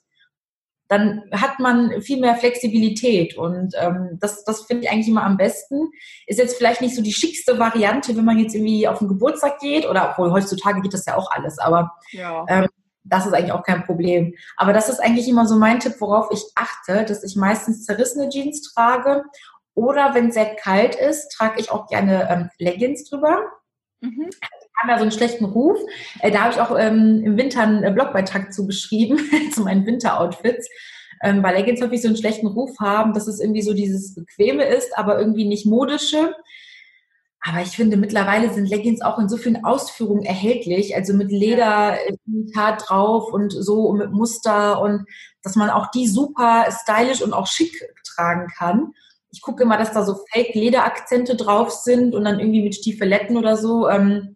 [0.89, 5.37] dann hat man viel mehr Flexibilität und ähm, das, das finde ich eigentlich immer am
[5.37, 5.91] besten.
[6.27, 9.59] Ist jetzt vielleicht nicht so die schickste Variante, wenn man jetzt irgendwie auf den Geburtstag
[9.59, 12.45] geht oder obwohl heutzutage geht das ja auch alles, aber ja.
[12.49, 12.69] ähm,
[13.03, 14.35] das ist eigentlich auch kein Problem.
[14.57, 18.29] Aber das ist eigentlich immer so mein Tipp, worauf ich achte, dass ich meistens zerrissene
[18.29, 19.25] Jeans trage
[19.75, 23.39] oder wenn es sehr kalt ist, trage ich auch gerne ähm, Leggings drüber.
[24.01, 24.31] Mhm
[24.77, 25.79] haben ja so einen schlechten Ruf.
[26.21, 29.19] Äh, da habe ich auch ähm, im Winter einen äh, Blogbeitrag zugeschrieben,
[29.53, 30.69] zu meinen Winteroutfits,
[31.23, 34.65] ähm, weil Leggings häufig so einen schlechten Ruf haben, dass es irgendwie so dieses Bequeme
[34.65, 36.35] ist, aber irgendwie nicht modische.
[37.49, 42.89] Aber ich finde, mittlerweile sind Leggings auch in so vielen Ausführungen erhältlich, also mit Lederimitat
[42.89, 45.07] drauf und so und mit Muster und
[45.43, 48.93] dass man auch die super stylisch und auch schick tragen kann.
[49.31, 53.57] Ich gucke immer, dass da so Fake-Lederakzente drauf sind und dann irgendwie mit Stiefeletten oder
[53.57, 53.89] so.
[53.89, 54.35] Ähm,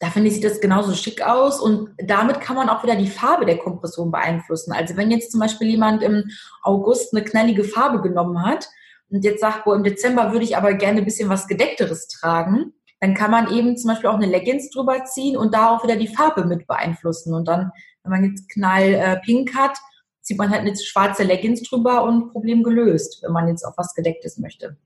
[0.00, 3.08] da finde ich, sieht das genauso schick aus und damit kann man auch wieder die
[3.08, 4.72] Farbe der Kompression beeinflussen.
[4.72, 6.30] Also wenn jetzt zum Beispiel jemand im
[6.62, 8.68] August eine knallige Farbe genommen hat
[9.10, 12.74] und jetzt sagt, wo im Dezember würde ich aber gerne ein bisschen was Gedeckteres tragen,
[13.00, 15.96] dann kann man eben zum Beispiel auch eine Leggings drüber ziehen und da auch wieder
[15.96, 17.34] die Farbe mit beeinflussen.
[17.34, 17.70] Und dann,
[18.02, 19.78] wenn man jetzt knall äh, hat,
[20.20, 23.94] zieht man halt eine schwarze Leggings drüber und Problem gelöst, wenn man jetzt auch was
[23.94, 24.76] Gedecktes möchte.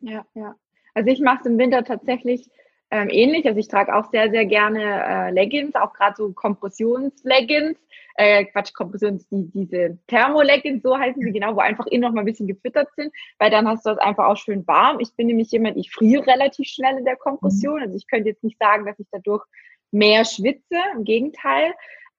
[0.00, 0.54] Ja, ja.
[0.94, 2.50] Also ich mache es im Winter tatsächlich
[2.92, 3.46] ähm, ähnlich.
[3.46, 7.78] Also ich trage auch sehr, sehr gerne äh, Leggings, auch gerade so Kompressionsleggings.
[8.16, 12.20] Äh, Quatsch, Kompressions, die, diese Thermoleggings, so heißen sie genau, wo einfach innen noch mal
[12.20, 15.00] ein bisschen gefüttert sind, weil dann hast du das einfach auch schön warm.
[15.00, 17.76] Ich bin nämlich jemand, ich friere relativ schnell in der Kompression.
[17.76, 17.84] Mhm.
[17.84, 19.42] Also ich könnte jetzt nicht sagen, dass ich dadurch
[19.92, 21.72] mehr schwitze, im Gegenteil.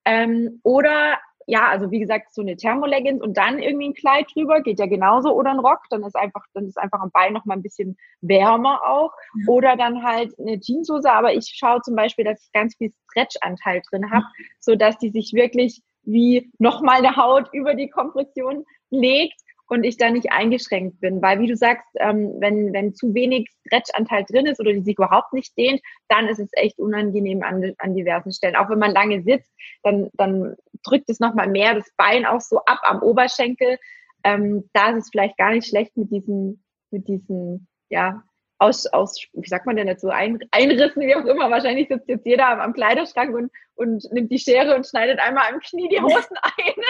[0.04, 4.60] Ähm, oder ja, also wie gesagt, so eine Thermoleggings und dann irgendwie ein Kleid drüber,
[4.60, 7.44] geht ja genauso, oder ein Rock, dann ist einfach, dann ist einfach am Bein noch
[7.44, 9.12] mal ein bisschen wärmer auch.
[9.34, 9.52] Ja.
[9.52, 13.82] Oder dann halt eine Jeanshose, aber ich schaue zum Beispiel, dass ich ganz viel Stretch-Anteil
[13.90, 14.44] drin habe, mhm.
[14.60, 19.96] so dass die sich wirklich wie nochmal eine Haut über die Kompression legt und ich
[19.96, 21.22] da nicht eingeschränkt bin.
[21.22, 24.96] Weil wie du sagst, ähm, wenn, wenn zu wenig Stretchanteil drin ist oder die sich
[24.96, 28.56] überhaupt nicht dehnt, dann ist es echt unangenehm an, an diversen Stellen.
[28.56, 29.52] Auch wenn man lange sitzt,
[29.82, 33.78] dann, dann drückt es nochmal mehr das Bein auch so ab am Oberschenkel.
[34.22, 38.22] Ähm, da ist es vielleicht gar nicht schlecht mit diesen, mit diesen, ja,
[38.58, 41.50] aus, aus, wie sagt man denn jetzt so, ein, Einrissen, wie auch immer.
[41.50, 45.52] Wahrscheinlich sitzt jetzt jeder am, am Kleiderschrank und, und nimmt die Schere und schneidet einmal
[45.52, 46.74] am Knie die Hosen ein.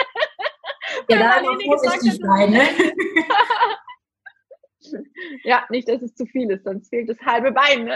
[1.09, 2.61] Ja, da vorsichtig sein, ne?
[5.43, 7.85] Ja, nicht, dass es zu viel ist, sonst fehlt das halbe Bein.
[7.85, 7.95] Ne?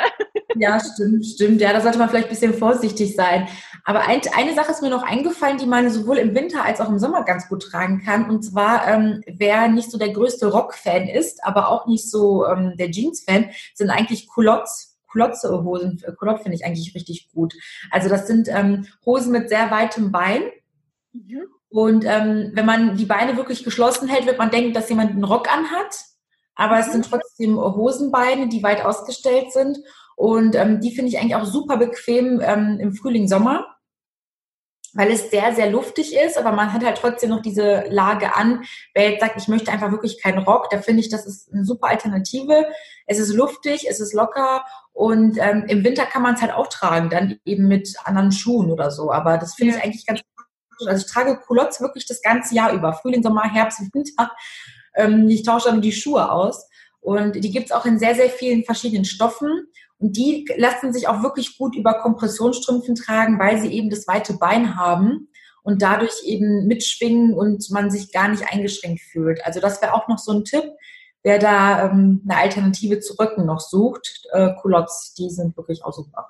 [0.55, 1.61] Ja, stimmt, stimmt.
[1.61, 3.47] Ja, da sollte man vielleicht ein bisschen vorsichtig sein.
[3.85, 6.89] Aber ein, eine Sache ist mir noch eingefallen, die man sowohl im Winter als auch
[6.89, 8.29] im Sommer ganz gut tragen kann.
[8.29, 12.73] Und zwar, ähm, wer nicht so der größte Rock-Fan ist, aber auch nicht so ähm,
[12.77, 14.87] der Jeans-Fan, sind eigentlich Culottes.
[15.11, 17.55] Kulotze-Hosen, Culotte finde ich eigentlich richtig gut.
[17.89, 20.43] Also das sind ähm, Hosen mit sehr weitem Bein.
[21.13, 21.47] Mhm.
[21.69, 25.23] Und ähm, wenn man die Beine wirklich geschlossen hält, wird man denken, dass jemand einen
[25.23, 26.03] Rock anhat.
[26.59, 26.81] Aber mhm.
[26.81, 29.79] es sind trotzdem Hosenbeine, die weit ausgestellt sind.
[30.17, 33.65] Und ähm, die finde ich eigentlich auch super bequem ähm, im Frühling, Sommer,
[34.93, 38.65] weil es sehr, sehr luftig ist, aber man hat halt trotzdem noch diese Lage an.
[38.93, 41.63] Wer jetzt sagt, ich möchte einfach wirklich keinen Rock, da finde ich, das ist eine
[41.63, 42.65] super Alternative.
[43.05, 46.67] Es ist luftig, es ist locker und ähm, im Winter kann man es halt auch
[46.67, 49.13] tragen, dann eben mit anderen Schuhen oder so.
[49.13, 50.19] Aber das finde ich eigentlich ganz
[50.85, 52.93] also ich trage Culottes wirklich das ganze Jahr über.
[52.93, 54.31] Frühling, Sommer, Herbst, Winter.
[54.95, 56.67] Ähm, ich tausche dann die Schuhe aus.
[57.01, 59.67] Und die gibt es auch in sehr, sehr vielen verschiedenen Stoffen.
[59.97, 64.33] Und die lassen sich auch wirklich gut über Kompressionsstrümpfen tragen, weil sie eben das weite
[64.33, 65.29] Bein haben
[65.63, 69.45] und dadurch eben mitschwingen und man sich gar nicht eingeschränkt fühlt.
[69.45, 70.63] Also das wäre auch noch so ein Tipp,
[71.23, 74.25] wer da ähm, eine Alternative zu Röcken noch sucht.
[74.31, 76.27] Äh, Culottes, die sind wirklich auch super.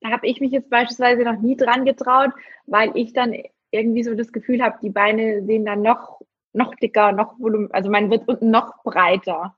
[0.00, 2.30] Da habe ich mich jetzt beispielsweise noch nie dran getraut,
[2.66, 3.34] weil ich dann
[3.72, 6.20] irgendwie so das Gefühl habe, die Beine sehen dann noch,
[6.52, 9.56] noch dicker, noch volumen, also man wird unten noch breiter.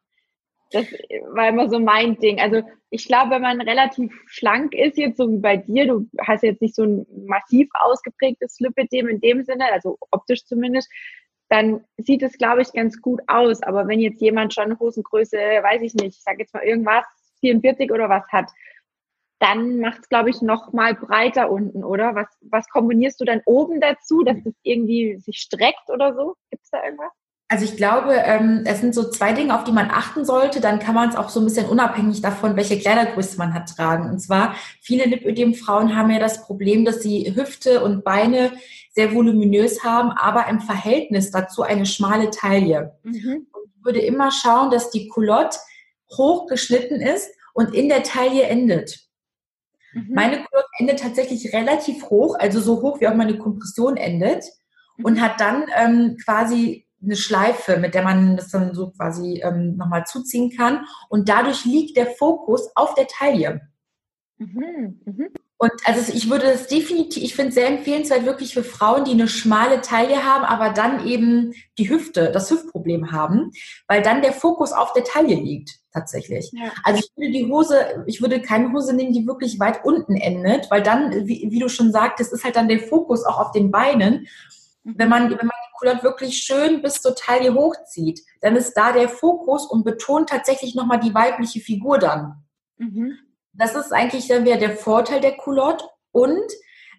[0.72, 0.86] Das
[1.32, 2.40] war immer so mein Ding.
[2.40, 6.42] Also ich glaube, wenn man relativ schlank ist, jetzt so wie bei dir, du hast
[6.42, 10.88] jetzt nicht so ein massiv ausgeprägtes Lipidem in dem Sinne, also optisch zumindest,
[11.48, 13.62] dann sieht es, glaube ich, ganz gut aus.
[13.62, 17.04] Aber wenn jetzt jemand schon Hosengröße, weiß ich nicht, ich sage jetzt mal irgendwas,
[17.40, 18.50] 44 oder was hat
[19.40, 22.14] dann macht es, glaube ich, noch mal breiter unten, oder?
[22.14, 26.36] Was, was kombinierst du dann oben dazu, dass das irgendwie sich streckt oder so?
[26.50, 27.10] Gibt es da irgendwas?
[27.48, 30.60] Also ich glaube, ähm, es sind so zwei Dinge, auf die man achten sollte.
[30.60, 34.08] Dann kann man es auch so ein bisschen unabhängig davon, welche Kleidergröße man hat, tragen.
[34.08, 38.52] Und zwar, viele Lipödem-Frauen haben ja das Problem, dass sie Hüfte und Beine
[38.92, 42.92] sehr voluminös haben, aber im Verhältnis dazu eine schmale Taille.
[43.02, 43.46] Mhm.
[43.52, 45.58] Und ich würde immer schauen, dass die Culotte
[46.16, 49.09] hochgeschnitten ist und in der Taille endet.
[49.92, 50.14] Mhm.
[50.14, 54.44] Meine Kurve endet tatsächlich relativ hoch, also so hoch wie auch meine Kompression endet
[54.96, 55.04] mhm.
[55.04, 59.76] und hat dann ähm, quasi eine Schleife, mit der man das dann so quasi ähm,
[59.76, 60.84] nochmal zuziehen kann.
[61.08, 63.62] Und dadurch liegt der Fokus auf der Taille.
[64.38, 65.00] Mhm.
[65.62, 69.10] Und also ich würde das definitiv, ich finde es sehr empfehlenswert wirklich für Frauen, die
[69.10, 73.50] eine schmale Taille haben, aber dann eben die Hüfte, das Hüftproblem haben,
[73.86, 76.50] weil dann der Fokus auf der Taille liegt tatsächlich.
[76.54, 76.72] Ja.
[76.82, 80.70] Also ich würde die Hose, ich würde keine Hose nehmen, die wirklich weit unten endet,
[80.70, 83.70] weil dann, wie, wie du schon sagtest, ist halt dann der Fokus auch auf den
[83.70, 84.28] Beinen.
[84.82, 84.94] Mhm.
[84.96, 88.92] Wenn man, wenn man die Culotte wirklich schön bis zur Taille hochzieht, dann ist da
[88.92, 92.44] der Fokus und betont tatsächlich nochmal die weibliche Figur dann.
[92.78, 93.18] Mhm.
[93.60, 95.84] Das ist eigentlich dann wieder der Vorteil der Culotte.
[96.12, 96.50] Und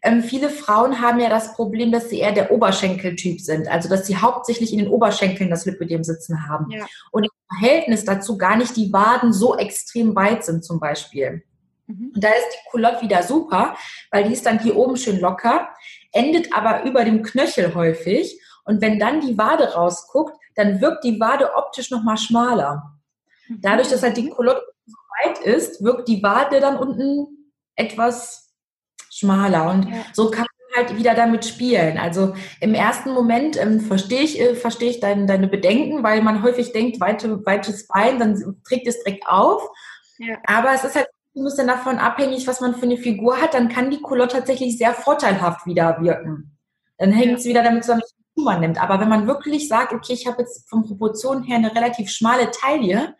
[0.03, 3.67] ähm, viele Frauen haben ja das Problem, dass sie eher der Oberschenkeltyp sind.
[3.67, 6.69] Also, dass sie hauptsächlich in den Oberschenkeln das Lipödem sitzen haben.
[6.69, 6.85] Ja.
[7.11, 11.43] Und im Verhältnis dazu gar nicht die Waden so extrem weit sind zum Beispiel.
[11.87, 12.11] Mhm.
[12.13, 13.75] Und da ist die Culotte wieder super,
[14.11, 15.67] weil die ist dann hier oben schön locker,
[16.11, 18.39] endet aber über dem Knöchel häufig.
[18.65, 22.93] Und wenn dann die Wade rausguckt, dann wirkt die Wade optisch nochmal schmaler.
[23.47, 23.61] Mhm.
[23.61, 24.61] Dadurch, dass halt die Culotte
[25.23, 28.53] weit ist, wirkt die Wade dann unten etwas
[29.09, 29.69] schmaler.
[29.69, 30.05] Und ja.
[30.13, 31.97] so kann man halt wieder damit spielen.
[31.97, 36.43] Also im ersten Moment ähm, verstehe ich, äh, verstehe ich dein, deine Bedenken, weil man
[36.43, 39.61] häufig denkt, weite, weites Bein, dann trägt es direkt auf.
[40.17, 40.37] Ja.
[40.45, 43.69] Aber es ist halt ein bisschen davon abhängig, was man für eine Figur hat, dann
[43.69, 46.57] kann die Culotte tatsächlich sehr vorteilhaft wieder wirken.
[46.97, 48.03] Dann hängt es wieder damit zusammen,
[48.35, 48.81] man nimmt.
[48.81, 52.51] Aber wenn man wirklich sagt, okay, ich habe jetzt von Proportionen her eine relativ schmale
[52.51, 53.15] Taille,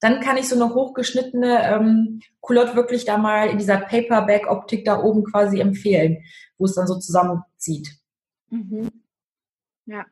[0.00, 5.02] dann kann ich so eine hochgeschnittene ähm, Culotte wirklich da mal in dieser Paperback-Optik da
[5.02, 6.24] oben quasi empfehlen,
[6.58, 7.90] wo es dann so zusammenzieht.
[8.50, 8.90] Mhm.
[9.86, 10.04] Ja.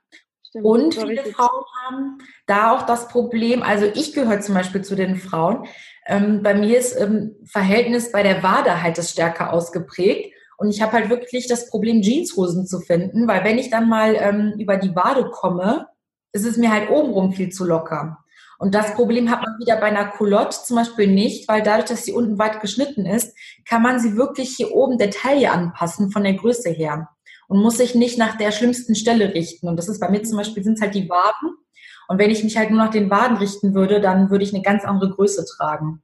[0.48, 4.94] Stimmt, und viele Frauen haben da auch das Problem, also ich gehöre zum Beispiel zu
[4.94, 5.66] den Frauen,
[6.06, 10.34] ähm, bei mir ist ähm, Verhältnis bei der Wade halt das stärker ausgeprägt.
[10.58, 14.14] Und ich habe halt wirklich das Problem, Jeanshosen zu finden, weil wenn ich dann mal
[14.14, 15.88] ähm, über die Wade komme,
[16.32, 18.18] ist es mir halt obenrum viel zu locker.
[18.58, 22.04] Und das Problem hat man wieder bei einer Culotte zum Beispiel nicht, weil dadurch, dass
[22.04, 23.36] sie unten weit geschnitten ist,
[23.68, 27.08] kann man sie wirklich hier oben der Taille anpassen von der Größe her
[27.48, 29.68] und muss sich nicht nach der schlimmsten Stelle richten.
[29.68, 31.56] Und das ist bei mir zum Beispiel sind es halt die Waden.
[32.08, 34.62] Und wenn ich mich halt nur nach den Waden richten würde, dann würde ich eine
[34.62, 36.02] ganz andere Größe tragen.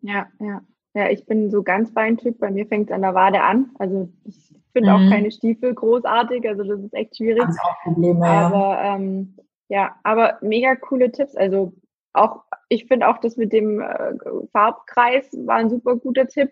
[0.00, 0.62] Ja, ja.
[0.94, 2.38] Ja, ich bin so ganz Beintyp.
[2.40, 3.70] Bei mir fängt es an der Wade an.
[3.78, 4.34] Also ich
[4.72, 4.96] finde mhm.
[4.96, 6.48] auch keine Stiefel großartig.
[6.48, 7.44] Also das ist echt schwierig.
[7.46, 8.82] Das auch Probleme, aber.
[8.82, 9.36] Ähm,
[9.68, 11.36] ja, aber mega coole Tipps.
[11.36, 11.74] Also
[12.18, 14.14] auch, ich finde auch das mit dem äh,
[14.52, 16.50] Farbkreis war ein super guter Tipp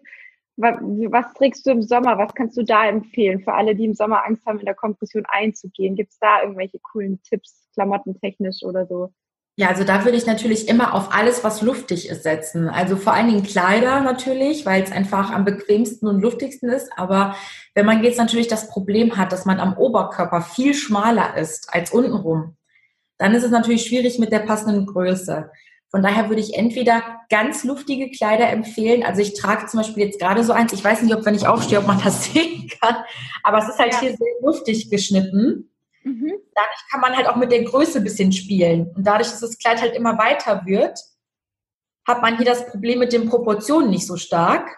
[0.56, 2.18] was trägst du im Sommer?
[2.18, 5.24] Was kannst du da empfehlen für alle, die im Sommer Angst haben, in der Kompression
[5.28, 5.96] einzugehen?
[5.96, 9.12] Gibt es da irgendwelche coolen Tipps, klamottentechnisch oder so?
[9.58, 12.68] Ja, also da würde ich natürlich immer auf alles, was luftig ist, setzen.
[12.68, 16.90] Also vor allen Dingen Kleider natürlich, weil es einfach am bequemsten und luftigsten ist.
[16.96, 17.34] Aber
[17.74, 21.90] wenn man jetzt natürlich das Problem hat, dass man am Oberkörper viel schmaler ist als
[21.90, 22.56] untenrum,
[23.18, 25.50] dann ist es natürlich schwierig mit der passenden Größe.
[25.90, 29.02] Von daher würde ich entweder ganz luftige Kleider empfehlen.
[29.02, 30.72] Also ich trage zum Beispiel jetzt gerade so eins.
[30.72, 32.96] Ich weiß nicht, ob wenn ich aufstehe, ob man das sehen kann.
[33.42, 34.00] Aber es ist halt ja.
[34.00, 35.70] hier sehr luftig geschnitten.
[36.02, 36.32] Mhm.
[36.54, 38.90] Dadurch kann man halt auch mit der Größe ein bisschen spielen.
[38.94, 40.98] Und dadurch, dass das Kleid halt immer weiter wird,
[42.06, 44.68] hat man hier das Problem mit den Proportionen nicht so stark,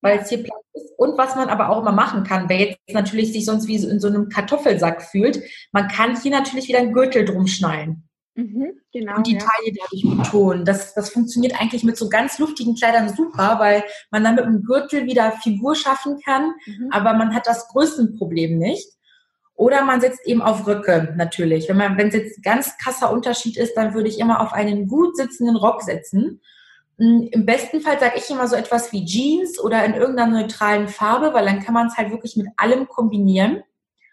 [0.00, 0.92] weil es hier Platz ist.
[0.96, 4.00] Und was man aber auch immer machen kann, wer jetzt natürlich sich sonst wie in
[4.00, 8.08] so einem Kartoffelsack fühlt, man kann hier natürlich wieder einen Gürtel drum schnallen.
[8.34, 9.38] Mhm, genau, und die ja.
[9.38, 10.64] Taille dadurch betonen.
[10.64, 14.62] Das, das funktioniert eigentlich mit so ganz luftigen Kleidern super, weil man dann mit dem
[14.62, 16.88] Gürtel wieder Figur schaffen kann, mhm.
[16.90, 18.88] aber man hat das Größenproblem nicht.
[19.54, 21.68] Oder man setzt eben auf Röcke natürlich.
[21.68, 24.86] Wenn man, wenn es jetzt ganz krasser Unterschied ist, dann würde ich immer auf einen
[24.86, 26.40] gut sitzenden Rock setzen.
[27.00, 30.86] Hm, Im besten Fall sage ich immer so etwas wie Jeans oder in irgendeiner neutralen
[30.86, 33.62] Farbe, weil dann kann man es halt wirklich mit allem kombinieren.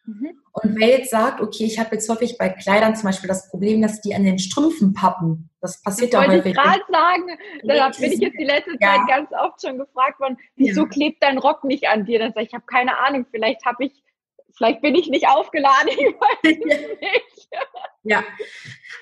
[0.06, 0.39] Mhm.
[0.54, 3.82] Und wer jetzt sagt, okay, ich habe jetzt häufig bei Kleidern zum Beispiel das Problem,
[3.82, 5.50] dass die an den Strümpfen pappen.
[5.60, 6.54] Das passiert das ja häufig.
[6.54, 8.95] Ich gerade sagen, da bin ich jetzt die letzte ja.
[8.95, 10.88] Zeit ganz oft schon gefragt worden, wieso ja.
[10.88, 12.19] klebt dein Rock nicht an dir?
[12.19, 14.02] Dann sage ich, ich habe keine Ahnung, vielleicht habe ich,
[14.56, 16.58] vielleicht bin ich nicht aufgeladen, ich weiß
[17.02, 17.37] nicht.
[18.03, 18.23] Ja,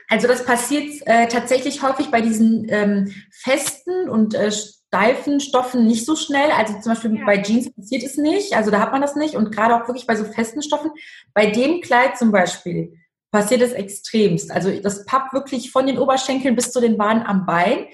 [0.10, 6.06] also das passiert äh, tatsächlich häufig bei diesen ähm, festen und äh, steifen Stoffen nicht
[6.06, 6.52] so schnell.
[6.52, 7.26] Also zum Beispiel ja.
[7.26, 8.56] bei Jeans passiert es nicht.
[8.56, 9.36] Also da hat man das nicht.
[9.36, 10.92] Und gerade auch wirklich bei so festen Stoffen.
[11.34, 12.94] Bei dem Kleid zum Beispiel
[13.32, 14.52] passiert es extremst.
[14.52, 17.88] Also das pappt wirklich von den Oberschenkeln bis zu den Bahnen am Bein.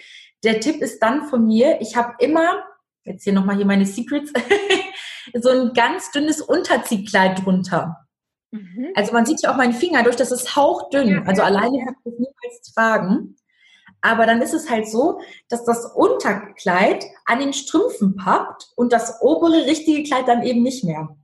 [0.43, 2.63] Der Tipp ist dann von mir, ich habe immer,
[3.03, 4.31] jetzt hier nochmal hier meine Secrets,
[5.41, 8.07] so ein ganz dünnes Unterziehkleid drunter.
[8.51, 8.89] Mhm.
[8.95, 11.25] Also man sieht ja auch meinen Finger durch, das ist hauchdünn.
[11.25, 13.35] Also alleine kann ich das niemals tragen.
[14.01, 19.21] Aber dann ist es halt so, dass das Unterkleid an den Strümpfen pappt und das
[19.21, 21.15] obere richtige Kleid dann eben nicht mehr.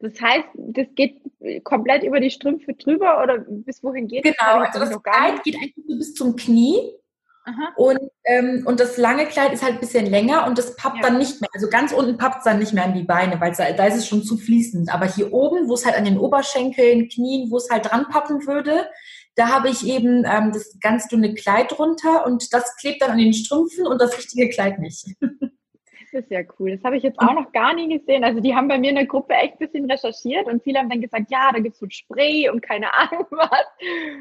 [0.00, 1.20] Das heißt, das geht
[1.64, 4.72] komplett über die Strümpfe drüber oder bis wohin geht genau, das?
[4.72, 6.94] Genau, also das Kleid geht eigentlich so bis zum Knie.
[7.76, 11.02] Und, ähm, und das lange Kleid ist halt ein bisschen länger und das pappt ja.
[11.02, 11.50] dann nicht mehr.
[11.54, 13.96] Also ganz unten pappt es dann nicht mehr an die Beine, weil da, da ist
[13.96, 14.92] es schon zu fließend.
[14.92, 18.46] Aber hier oben, wo es halt an den Oberschenkeln, Knien, wo es halt dran pappen
[18.46, 18.88] würde,
[19.36, 23.18] da habe ich eben ähm, das ganz dünne Kleid drunter und das klebt dann an
[23.18, 25.06] den Strümpfen und das richtige Kleid nicht.
[26.10, 26.74] Das ist ja cool.
[26.74, 28.24] Das habe ich jetzt auch noch gar nie gesehen.
[28.24, 30.88] Also die haben bei mir in der Gruppe echt ein bisschen recherchiert und viele haben
[30.88, 33.66] dann gesagt, ja, da gibt es so Spray und keine Ahnung was.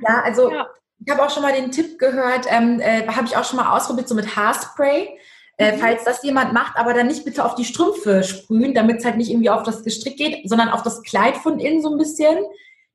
[0.02, 0.68] Ja, also ja.
[1.06, 3.76] Ich habe auch schon mal den Tipp gehört, ähm, äh, habe ich auch schon mal
[3.76, 5.18] ausprobiert, so mit Haarspray.
[5.60, 5.80] Äh, mhm.
[5.80, 9.18] falls das jemand macht, aber dann nicht bitte auf die Strümpfe sprühen, damit es halt
[9.18, 12.38] nicht irgendwie auf das Gestrick geht, sondern auf das Kleid von innen so ein bisschen.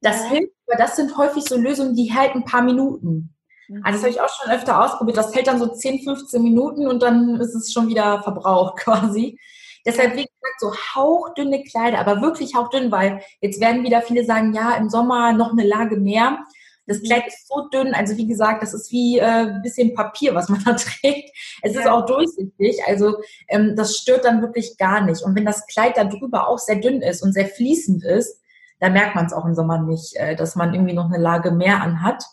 [0.01, 3.35] Das hilft, aber das sind häufig so Lösungen, die halten ein paar Minuten.
[3.83, 5.17] Also das habe ich auch schon öfter ausprobiert.
[5.17, 9.39] Das hält dann so 10, 15 Minuten und dann ist es schon wieder verbraucht quasi.
[9.85, 14.53] Deshalb, wie gesagt, so hauchdünne Kleider, aber wirklich hauchdünn, weil jetzt werden wieder viele sagen,
[14.55, 16.39] ja, im Sommer noch eine Lage mehr.
[16.87, 17.01] Das.
[17.03, 20.49] Kleid ist so dünn, also wie gesagt, das ist wie äh, ein bisschen Papier, was
[20.49, 21.31] man da trägt.
[21.63, 21.81] Es ja.
[21.81, 23.17] ist auch durchsichtig, also
[23.49, 25.23] ähm, das stört dann wirklich gar nicht.
[25.23, 28.41] Und wenn das Kleid da drüber auch sehr dünn ist und sehr fließend ist,
[28.81, 31.53] da merkt man es auch im Sommer nicht, äh, dass man irgendwie noch eine Lage
[31.53, 32.25] mehr anhat.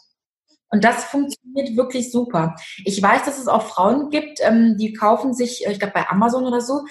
[0.72, 2.56] Und das funktioniert wirklich super.
[2.86, 6.10] Ich weiß, dass es auch Frauen gibt, ähm, die kaufen sich, äh, ich glaube bei
[6.10, 6.86] Amazon oder so,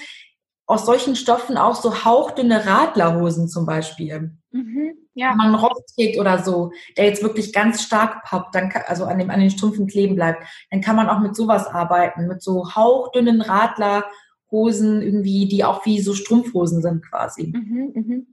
[0.66, 4.36] aus solchen Stoffen auch so hauchdünne Radlerhosen zum Beispiel.
[4.50, 5.30] Mhm, ja.
[5.30, 8.82] Wenn man einen Rock trägt oder so, der jetzt wirklich ganz stark poppt, dann kann,
[8.86, 12.28] also an, dem, an den Strümpfen kleben bleibt, dann kann man auch mit sowas arbeiten,
[12.28, 17.52] mit so hauchdünnen Radlerhosen irgendwie, die auch wie so Strumpfhosen sind quasi.
[17.54, 18.26] Mhm, mhm.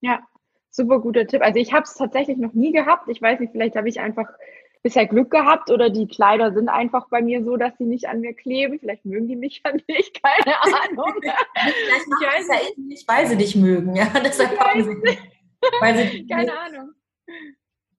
[0.00, 0.20] Ja,
[0.70, 1.42] super guter Tipp.
[1.42, 3.08] Also ich habe es tatsächlich noch nie gehabt.
[3.08, 4.28] Ich weiß nicht, vielleicht habe ich einfach
[4.82, 8.20] bisher Glück gehabt oder die Kleider sind einfach bei mir so, dass sie nicht an
[8.20, 8.80] mir kleben.
[8.80, 11.14] Vielleicht mögen die mich ja nicht, keine Ahnung.
[11.54, 14.06] Ich weiß ja nicht, weil sie dich mögen, ja.
[14.24, 14.96] Deshalb haben sie
[15.80, 16.92] weil Keine Ahnung.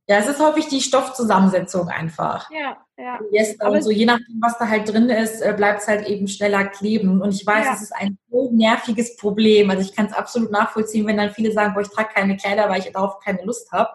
[0.07, 2.51] Ja, es ist häufig die Stoffzusammensetzung einfach.
[2.51, 3.19] Ja, ja.
[3.31, 6.27] Yes, und so je nachdem, was da halt drin ist, äh, bleibt es halt eben
[6.27, 7.21] schneller kleben.
[7.21, 7.73] Und ich weiß, ja.
[7.73, 9.69] es ist ein so nerviges Problem.
[9.69, 12.69] Also ich kann es absolut nachvollziehen, wenn dann viele sagen, boah, ich trage keine Kleider,
[12.69, 13.91] weil ich darauf keine Lust habe.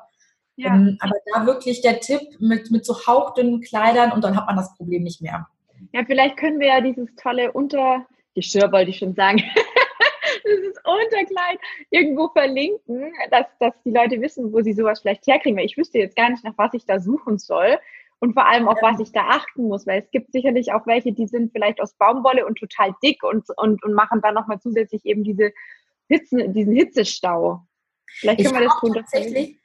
[0.57, 0.75] Ja.
[0.75, 4.57] Ähm, aber da wirklich der Tipp mit, mit so hauchdünnen Kleidern und dann hat man
[4.57, 5.47] das Problem nicht mehr.
[5.93, 9.43] Ja, vielleicht können wir ja dieses tolle Untergeschirr, wollte ich schon sagen,
[10.57, 11.59] dieses Unterkleid
[11.91, 15.59] irgendwo verlinken, dass, dass die Leute wissen, wo sie sowas vielleicht herkriegen.
[15.59, 17.79] Weil ich wüsste jetzt gar nicht, nach was ich da suchen soll
[18.21, 21.13] und vor allem auf was ich da achten muss, weil es gibt sicherlich auch welche,
[21.13, 25.05] die sind vielleicht aus Baumwolle und total dick und, und, und machen dann nochmal zusätzlich
[25.05, 25.53] eben diese
[26.09, 27.63] Hitze, diesen Hitzestau.
[28.07, 28.95] Vielleicht können ich wir das tun.
[28.95, 29.59] Tatsächlich,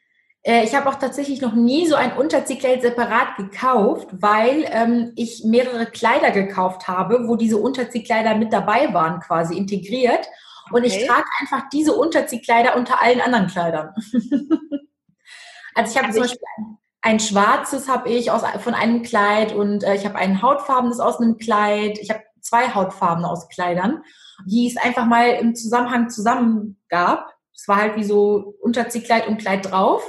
[0.44, 5.44] äh, ich habe auch tatsächlich noch nie so ein Unterziehkleid separat gekauft, weil ähm, ich
[5.46, 10.28] mehrere Kleider gekauft habe, wo diese Unterziehkleider mit dabei waren, quasi integriert.
[10.74, 13.94] Und ich trage einfach diese Unterziehkleider unter allen anderen Kleidern.
[15.76, 19.54] also ich habe also zum Beispiel ein, ein schwarzes habe ich aus, von einem Kleid
[19.54, 22.00] und äh, ich habe ein hautfarbenes aus einem Kleid.
[22.00, 24.04] Ich habe zwei Hautfarben aus Kleidern,
[24.46, 27.34] die es einfach mal im Zusammenhang zusammen gab.
[27.54, 30.04] Es war halt wie so Unterziehkleid und Kleid drauf.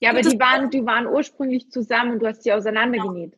[0.00, 3.34] Ja, aber die waren, die waren ursprünglich zusammen und du hast sie auseinandergenäht.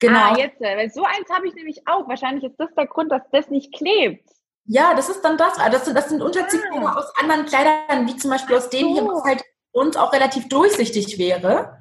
[0.00, 0.32] Genau.
[0.32, 2.08] Ah, jetzt, äh, weil so eins habe ich nämlich auch.
[2.08, 4.28] Wahrscheinlich ist das der Grund, dass das nicht klebt.
[4.70, 5.58] Ja, das ist dann das.
[5.58, 6.98] Ah, das sind, das sind Unterziehkleider ah.
[6.98, 8.78] aus anderen Kleidern, wie zum Beispiel aus so.
[8.78, 9.42] hier, was halt
[9.72, 11.80] uns auch relativ durchsichtig wäre.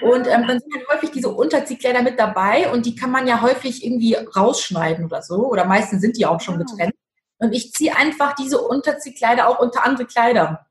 [0.00, 3.42] Und ähm, dann sind halt häufig diese Unterziehkleider mit dabei und die kann man ja
[3.42, 5.50] häufig irgendwie rausschneiden oder so.
[5.50, 6.58] Oder meistens sind die auch schon ah.
[6.58, 6.94] getrennt.
[7.38, 10.64] Und ich ziehe einfach diese Unterziehkleider auch unter andere Kleider.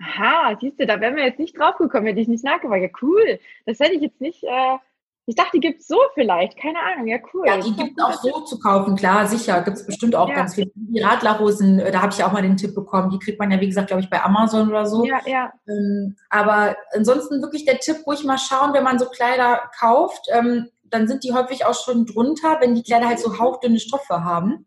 [0.00, 2.82] Aha, siehst du, da wären wir jetzt nicht drauf gekommen, hätte ich nicht nachgefragt.
[2.82, 3.38] Ja, cool.
[3.66, 4.42] Das hätte ich jetzt nicht.
[4.44, 4.78] Äh,
[5.26, 6.58] ich dachte, die gibt es so vielleicht.
[6.58, 7.06] Keine Ahnung.
[7.06, 7.46] Ja, cool.
[7.46, 9.62] Ja, die gibt es auch so zu kaufen, klar, sicher.
[9.62, 10.34] Gibt es bestimmt auch ja.
[10.34, 10.70] ganz viele.
[10.74, 13.10] Die Radlerhosen, äh, da habe ich auch mal den Tipp bekommen.
[13.10, 15.04] Die kriegt man ja, wie gesagt, glaube ich, bei Amazon oder so.
[15.04, 15.52] Ja, ja.
[15.68, 20.68] Ähm, aber ansonsten wirklich der Tipp, ruhig mal schauen, wenn man so Kleider kauft, ähm,
[20.82, 24.66] dann sind die häufig auch schon drunter, wenn die Kleider halt so hauchdünne Stoffe haben.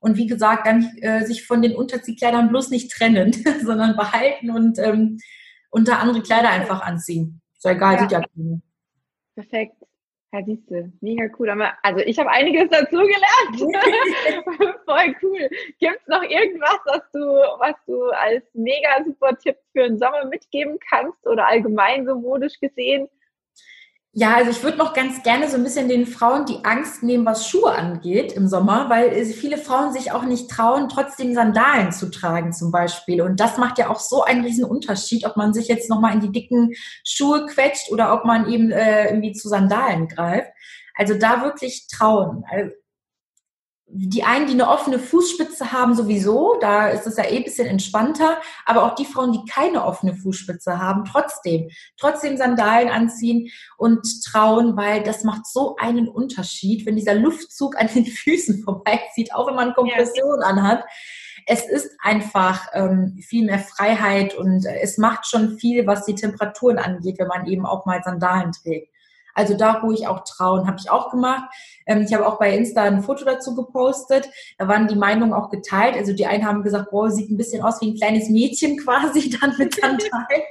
[0.00, 3.32] Und wie gesagt, dann äh, sich von den Unterziehkleidern bloß nicht trennen,
[3.64, 5.18] sondern behalten und ähm,
[5.70, 7.40] unter andere Kleider einfach anziehen.
[7.58, 8.00] So egal, ja.
[8.00, 8.22] sieht ja.
[9.34, 9.83] Perfekt.
[10.34, 11.48] Ja, siehst du, mega cool.
[11.84, 13.56] Also ich habe einiges dazu gelernt.
[14.84, 15.48] Voll cool.
[15.78, 20.24] Gibt es noch irgendwas, was du, was du als mega super Tipp für den Sommer
[20.24, 23.08] mitgeben kannst oder allgemein so modisch gesehen?
[24.16, 27.26] Ja, also ich würde noch ganz gerne so ein bisschen den Frauen die Angst nehmen,
[27.26, 32.08] was Schuhe angeht im Sommer, weil viele Frauen sich auch nicht trauen, trotzdem Sandalen zu
[32.12, 33.22] tragen zum Beispiel.
[33.22, 36.20] Und das macht ja auch so einen riesen Unterschied, ob man sich jetzt nochmal in
[36.20, 40.52] die dicken Schuhe quetscht oder ob man eben äh, irgendwie zu Sandalen greift.
[40.94, 42.44] Also da wirklich trauen.
[42.48, 42.70] Also
[43.86, 47.66] die einen, die eine offene Fußspitze haben, sowieso, da ist es ja eh ein bisschen
[47.66, 51.68] entspannter, aber auch die Frauen, die keine offene Fußspitze haben, trotzdem,
[51.98, 57.88] trotzdem Sandalen anziehen und trauen, weil das macht so einen Unterschied, wenn dieser Luftzug an
[57.88, 60.46] den Füßen vorbeizieht, auch wenn man Kompression ja.
[60.46, 60.84] anhat.
[61.46, 66.78] Es ist einfach ähm, viel mehr Freiheit und es macht schon viel, was die Temperaturen
[66.78, 68.93] angeht, wenn man eben auch mal Sandalen trägt.
[69.34, 71.44] Also da ruhig auch trauen, habe ich auch gemacht.
[71.86, 74.28] Ähm, ich habe auch bei Insta ein Foto dazu gepostet.
[74.58, 75.96] Da waren die Meinungen auch geteilt.
[75.96, 79.30] Also die einen haben gesagt, boah, sieht ein bisschen aus wie ein kleines Mädchen quasi
[79.30, 80.02] dann mit Sandalen.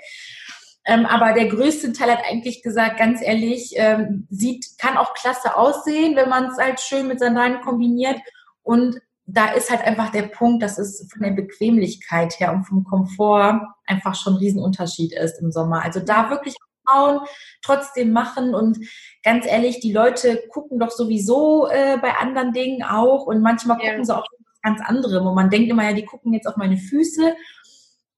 [0.86, 5.56] Ähm, aber der größte Teil hat eigentlich gesagt, ganz ehrlich, ähm, sieht, kann auch klasse
[5.56, 8.20] aussehen, wenn man es halt schön mit Sandalen kombiniert.
[8.64, 12.84] Und da ist halt einfach der Punkt, dass es von der Bequemlichkeit her und vom
[12.84, 15.84] Komfort einfach schon ein Riesenunterschied ist im Sommer.
[15.84, 16.56] Also da wirklich
[16.86, 17.22] Frauen
[17.62, 18.56] trotzdem machen.
[18.56, 18.80] Und
[19.24, 24.00] ganz ehrlich, die Leute gucken doch sowieso äh, bei anderen Dingen auch und manchmal gucken
[24.00, 24.06] ja.
[24.06, 24.28] sie auch
[24.62, 27.36] ganz andere, wo man denkt immer, ja, die gucken jetzt auf meine Füße.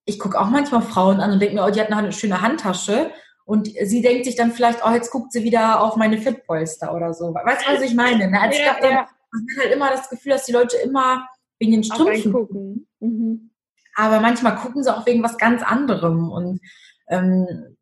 [0.05, 3.11] Ich gucke auch manchmal Frauen an und denke mir, oh, die hat eine schöne Handtasche.
[3.45, 7.13] Und sie denkt sich dann vielleicht, oh, jetzt guckt sie wieder auf meine Fitpolster oder
[7.13, 7.33] so.
[7.33, 8.29] Weißt du, was ich meine?
[8.29, 8.39] Ne?
[8.39, 9.07] Also ja, ich glaube, ja.
[9.31, 11.27] man hat halt immer das Gefühl, dass die Leute immer
[11.59, 12.87] wegen den Strümpfen gucken.
[12.99, 13.51] Mhm.
[13.95, 16.31] Aber manchmal gucken sie auch wegen was ganz anderem.
[16.31, 16.59] Und
[17.07, 17.74] ähm,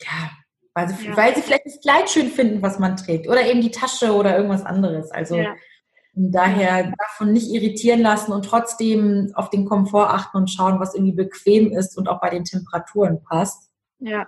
[0.00, 0.30] ja,
[0.74, 1.16] Weil sie, ja.
[1.16, 3.28] weil sie vielleicht das Kleid schön finden, was man trägt.
[3.28, 5.10] Oder eben die Tasche oder irgendwas anderes.
[5.10, 5.54] Also ja.
[6.14, 11.16] daher davon nicht irritieren lassen und trotzdem auf den Komfort achten und schauen, was irgendwie
[11.16, 13.70] bequem ist und auch bei den Temperaturen passt.
[13.98, 14.26] Ja,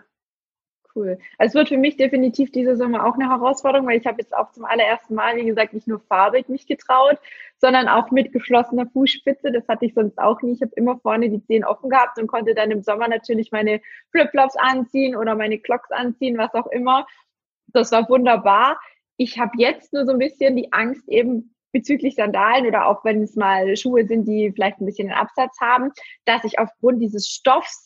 [0.97, 1.19] cool.
[1.39, 4.35] Also es wird für mich definitiv diese Sommer auch eine Herausforderung, weil ich habe jetzt
[4.35, 7.19] auch zum allerersten Mal, wie gesagt, nicht nur farbig mich getraut,
[7.59, 9.53] sondern auch mit geschlossener Fußspitze.
[9.53, 10.53] Das hatte ich sonst auch nie.
[10.53, 13.81] Ich habe immer vorne die Zehen offen gehabt und konnte dann im Sommer natürlich meine
[14.11, 17.07] Flipflops anziehen oder meine Clocks anziehen, was auch immer.
[17.69, 18.81] Das war wunderbar.
[19.17, 23.23] Ich habe jetzt nur so ein bisschen die Angst eben bezüglich Sandalen oder auch wenn
[23.23, 25.93] es mal Schuhe sind, die vielleicht ein bisschen den Absatz haben,
[26.25, 27.86] dass ich aufgrund dieses Stoffs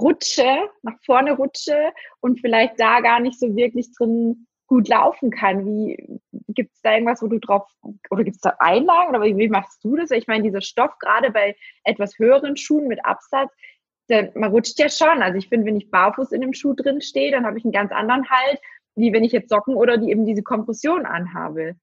[0.00, 5.64] rutsche, nach vorne rutsche und vielleicht da gar nicht so wirklich drin gut laufen kann.
[5.64, 7.66] Wie gibt es da irgendwas, wo du drauf
[8.10, 10.10] oder gibt es da Einlagen oder wie, wie, machst du das?
[10.10, 13.50] Ich meine, dieser Stoff gerade bei etwas höheren Schuhen mit Absatz,
[14.08, 15.22] der, man rutscht ja schon.
[15.22, 17.72] Also ich finde, wenn ich barfuß in dem Schuh drin stehe, dann habe ich einen
[17.72, 18.60] ganz anderen Halt,
[18.94, 21.76] wie wenn ich jetzt Socken oder die eben diese Kompression anhabe.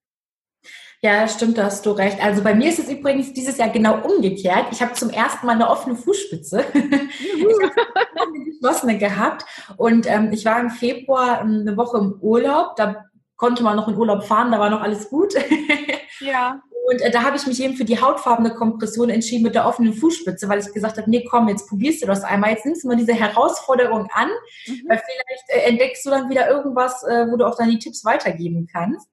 [1.01, 2.23] Ja, stimmt, da hast du recht.
[2.23, 4.67] Also bei mir ist es übrigens dieses Jahr genau umgekehrt.
[4.71, 6.65] Ich habe zum ersten Mal eine offene Fußspitze.
[6.73, 9.45] ich habe eine geschlossene gehabt
[9.77, 12.75] und ähm, ich war im Februar ähm, eine Woche im Urlaub.
[12.75, 13.05] Da
[13.35, 15.33] konnte man noch in Urlaub fahren, da war noch alles gut.
[16.21, 16.59] ja.
[16.87, 19.93] Und äh, da habe ich mich eben für die hautfarbene Kompression entschieden mit der offenen
[19.93, 22.51] Fußspitze, weil ich gesagt habe, nee, komm, jetzt probierst du das einmal.
[22.51, 24.29] Jetzt nimmst du mal diese Herausforderung an,
[24.67, 24.81] mhm.
[24.87, 28.05] weil vielleicht äh, entdeckst du dann wieder irgendwas, äh, wo du auch dann die Tipps
[28.05, 29.07] weitergeben kannst.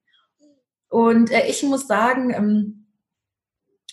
[0.93, 2.87] Und äh, ich muss sagen, ähm,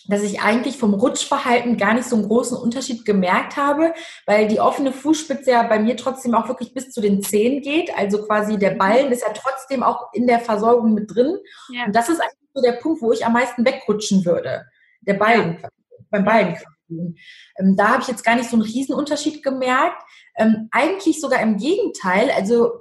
[0.06, 3.94] dass ich eigentlich vom Rutschverhalten gar nicht so einen großen Unterschied gemerkt habe,
[4.26, 7.96] weil die offene Fußspitze ja bei mir trotzdem auch wirklich bis zu den Zehen geht.
[7.96, 11.38] Also quasi der Ballen ist ja trotzdem auch in der Versorgung mit drin.
[11.70, 11.86] Ja.
[11.86, 14.66] Und das ist eigentlich so der Punkt, wo ich am meisten wegrutschen würde.
[15.00, 15.68] Der Ballen, ja.
[16.10, 16.58] beim Ballen.
[16.90, 20.02] Ähm, da habe ich jetzt gar nicht so einen Riesenunterschied gemerkt.
[20.36, 22.30] Ähm, eigentlich sogar im Gegenteil.
[22.30, 22.72] Also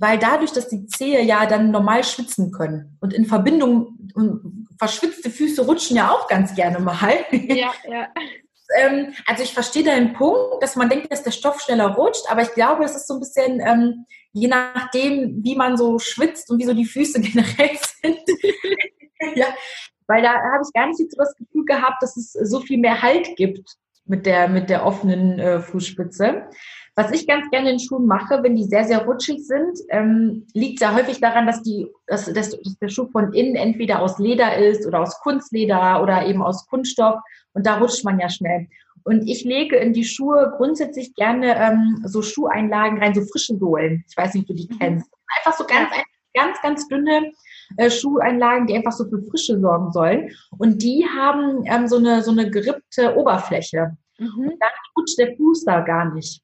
[0.00, 3.98] weil dadurch, dass die Zehe ja dann normal schwitzen können und in Verbindung,
[4.78, 7.12] verschwitzte Füße rutschen ja auch ganz gerne mal.
[7.30, 8.08] Ja, ja.
[8.78, 12.40] ähm, also ich verstehe deinen Punkt, dass man denkt, dass der Stoff schneller rutscht, aber
[12.40, 16.58] ich glaube, es ist so ein bisschen, ähm, je nachdem, wie man so schwitzt und
[16.58, 18.20] wie so die Füße generell sind.
[19.34, 19.48] ja,
[20.06, 23.02] weil da habe ich gar nicht so das Gefühl gehabt, dass es so viel mehr
[23.02, 23.76] Halt gibt
[24.06, 26.48] mit der, mit der offenen äh, Fußspitze.
[26.96, 30.80] Was ich ganz gerne in Schuhen mache, wenn die sehr, sehr rutschig sind, ähm, liegt
[30.80, 34.56] sehr häufig daran, dass, die, dass, dass, dass der Schuh von innen entweder aus Leder
[34.56, 37.20] ist oder aus Kunstleder oder eben aus Kunststoff
[37.52, 38.66] und da rutscht man ja schnell.
[39.04, 44.04] Und ich lege in die Schuhe grundsätzlich gerne ähm, so Schuheinlagen rein, so frische Sohlen.
[44.08, 44.78] Ich weiß nicht, ob du die mhm.
[44.78, 45.10] kennst.
[45.38, 45.88] Einfach so ganz,
[46.34, 47.32] ganz, ganz dünne
[47.76, 50.30] äh, Schuheinlagen, die einfach so für Frische sorgen sollen.
[50.58, 53.96] Und die haben ähm, so, eine, so eine gerippte Oberfläche.
[54.18, 54.50] Mhm.
[54.50, 56.42] Und dann rutscht der Fuß da gar nicht.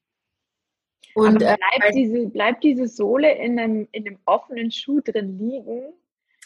[1.17, 5.93] Und äh, bleibt, diese, bleibt diese Sohle in einem, in einem offenen Schuh drin liegen?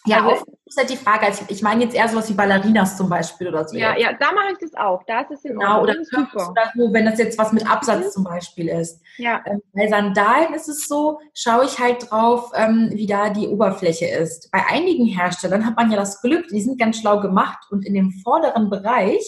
[0.05, 1.27] Ja, also, ist halt die Frage.
[1.27, 3.77] Also ich meine jetzt eher sowas wie Ballerinas zum Beispiel oder so.
[3.77, 5.03] Ja, ja, da mache ich das auch.
[5.03, 6.05] Da ist es in genau, Ordnung.
[6.11, 8.09] Oder, oder so, wenn das jetzt was mit Absatz mhm.
[8.09, 9.01] zum Beispiel ist.
[9.17, 9.43] Ja.
[9.45, 14.07] Ähm, bei Sandalen ist es so, schaue ich halt drauf, ähm, wie da die Oberfläche
[14.07, 14.49] ist.
[14.51, 17.93] Bei einigen Herstellern hat man ja das Glück, die sind ganz schlau gemacht und in
[17.93, 19.23] dem vorderen Bereich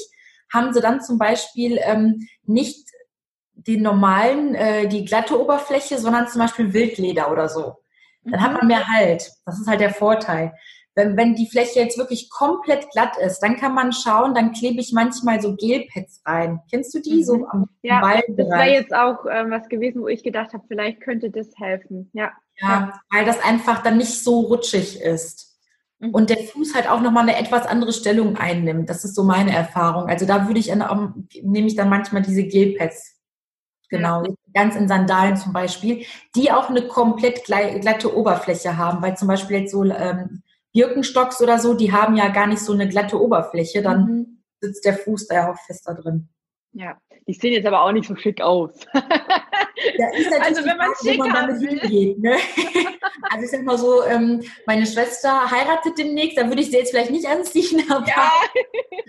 [0.52, 2.93] haben sie dann zum Beispiel ähm, nicht
[3.68, 7.78] den normalen, äh, die glatte Oberfläche, sondern zum Beispiel Wildleder oder so.
[8.26, 8.68] Dann hat man mhm.
[8.68, 9.32] mehr Halt.
[9.46, 10.54] Das ist halt der Vorteil.
[10.96, 14.80] Wenn, wenn die Fläche jetzt wirklich komplett glatt ist, dann kann man schauen, dann klebe
[14.80, 16.60] ich manchmal so Gelpads rein.
[16.70, 17.18] Kennst du die?
[17.18, 17.24] Mhm.
[17.24, 18.50] So am ja, Ballenbereich.
[18.50, 22.10] Das wäre jetzt auch ähm, was gewesen, wo ich gedacht habe, vielleicht könnte das helfen.
[22.14, 22.32] Ja.
[22.58, 25.58] Ja, weil das einfach dann nicht so rutschig ist.
[26.00, 26.12] Mhm.
[26.12, 28.90] Und der Fuß halt auch nochmal eine etwas andere Stellung einnimmt.
[28.90, 30.08] Das ist so meine Erfahrung.
[30.10, 30.72] Also da würde ich,
[31.42, 33.13] nehme ich dann manchmal diese Gelpads
[33.98, 34.24] Genau,
[34.54, 39.62] ganz in Sandalen zum Beispiel, die auch eine komplett glatte Oberfläche haben, weil zum Beispiel
[39.62, 40.42] jetzt so ähm,
[40.74, 44.44] Birkenstocks oder so, die haben ja gar nicht so eine glatte Oberfläche, dann mhm.
[44.62, 46.30] sitzt der Fuß da ja auch fester drin.
[46.72, 46.98] Ja,
[47.28, 48.72] die sehen jetzt aber auch nicht so schick aus.
[49.98, 50.08] Ja,
[50.42, 52.20] also wenn man Frage, wo man damit hingeht.
[52.20, 52.38] Ne?
[53.30, 56.92] Also ich sag mal so, ähm, meine Schwester heiratet demnächst, da würde ich sie jetzt
[56.92, 58.32] vielleicht nicht anziehen, aber, ja.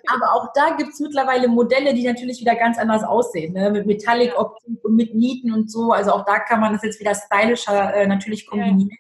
[0.07, 3.71] aber auch da gibt es mittlerweile Modelle, die natürlich wieder ganz anders aussehen, ne?
[3.71, 5.93] mit Metallic-Optik und mit Nieten und so.
[5.93, 8.91] Also auch da kann man das jetzt wieder stylischer äh, natürlich kombinieren.
[8.91, 8.97] Ja.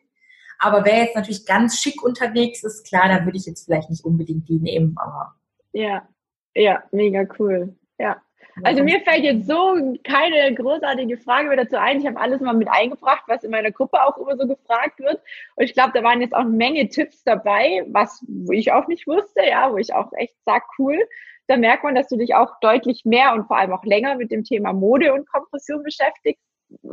[0.58, 4.04] Aber wer jetzt natürlich ganz schick unterwegs ist, klar, da würde ich jetzt vielleicht nicht
[4.04, 5.34] unbedingt die nehmen, aber.
[5.72, 6.06] Ja,
[6.54, 7.74] ja, mega cool.
[7.98, 8.20] Ja.
[8.62, 11.98] Also mir fällt jetzt so keine großartige Frage mehr dazu ein.
[11.98, 15.20] Ich habe alles mal mit eingebracht, was in meiner Gruppe auch immer so gefragt wird.
[15.56, 18.86] Und ich glaube, da waren jetzt auch eine Menge Tipps dabei, was wo ich auch
[18.86, 20.98] nicht wusste, ja, wo ich auch echt sag, cool.
[21.46, 24.30] Da merkt man, dass du dich auch deutlich mehr und vor allem auch länger mit
[24.30, 26.42] dem Thema Mode und Kompression beschäftigst.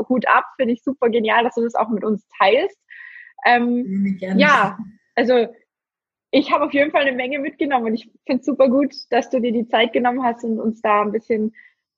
[0.09, 2.77] Hut ab, finde ich super genial, dass du das auch mit uns teilst.
[3.45, 4.77] Ähm, ja,
[5.15, 5.47] also
[6.31, 9.39] ich habe auf jeden Fall eine Menge mitgenommen und ich finde super gut, dass du
[9.41, 11.53] dir die Zeit genommen hast und uns da ein bisschen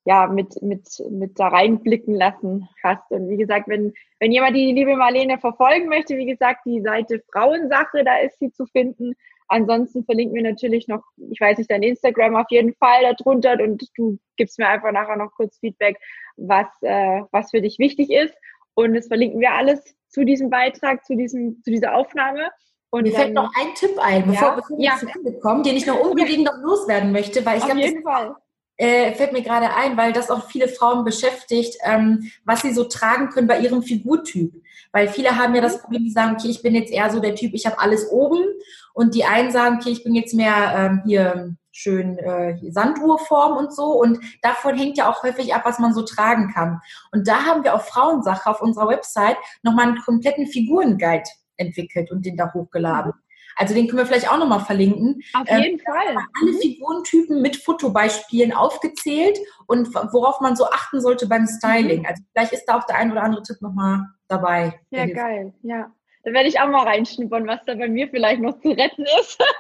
[0.06, 3.10] ja, mit, mit, mit da reinblicken lassen hast.
[3.12, 7.24] Und wie gesagt, wenn, wenn jemand die liebe Marlene verfolgen möchte, wie gesagt, die Seite
[7.32, 9.14] Frauensache, da ist sie zu finden.
[9.48, 13.88] Ansonsten verlinken wir natürlich noch, ich weiß nicht, dein Instagram auf jeden Fall darunter und
[13.96, 15.98] du gibst mir einfach nachher noch kurz Feedback,
[16.36, 18.36] was, äh, was für dich wichtig ist.
[18.74, 22.50] Und das verlinken wir alles zu diesem Beitrag, zu, diesem, zu dieser Aufnahme.
[22.94, 24.98] Und Mir dann, fällt noch ein Tipp ein, bevor, ja, wir ja.
[25.00, 28.36] zum Ende kommen, den ich noch unbedingt noch loswerden möchte, weil ich glaube,
[28.78, 32.84] äh, fällt mir gerade ein, weil das auch viele Frauen beschäftigt, ähm, was sie so
[32.84, 34.54] tragen können bei ihrem Figurtyp.
[34.92, 37.34] Weil viele haben ja das Problem, die sagen, okay, ich bin jetzt eher so der
[37.34, 38.46] Typ, ich habe alles oben.
[38.94, 43.74] Und die einen sagen, okay, ich bin jetzt mehr ähm, hier schön äh, Sanduhrform und
[43.74, 43.86] so.
[43.86, 46.80] Und davon hängt ja auch häufig ab, was man so tragen kann.
[47.12, 51.24] Und da haben wir auf Frauensache auf unserer Website nochmal einen kompletten Figurenguide
[51.58, 53.14] entwickelt und den da hochgeladen.
[53.56, 55.22] Also den können wir vielleicht auch nochmal verlinken.
[55.34, 56.16] Auf ähm, jeden ähm, Fall.
[56.42, 56.60] Alle mhm.
[56.60, 59.38] Figurentypen mit Fotobeispielen aufgezählt
[59.68, 62.00] und worauf man so achten sollte beim Styling.
[62.00, 62.06] Mhm.
[62.06, 64.80] Also vielleicht ist da auch der ein oder andere Tipp nochmal dabei.
[64.90, 65.92] Ja, geil, ja.
[66.26, 69.42] Da werde ich auch mal reinschnuppern, was da bei mir vielleicht noch zu retten ist.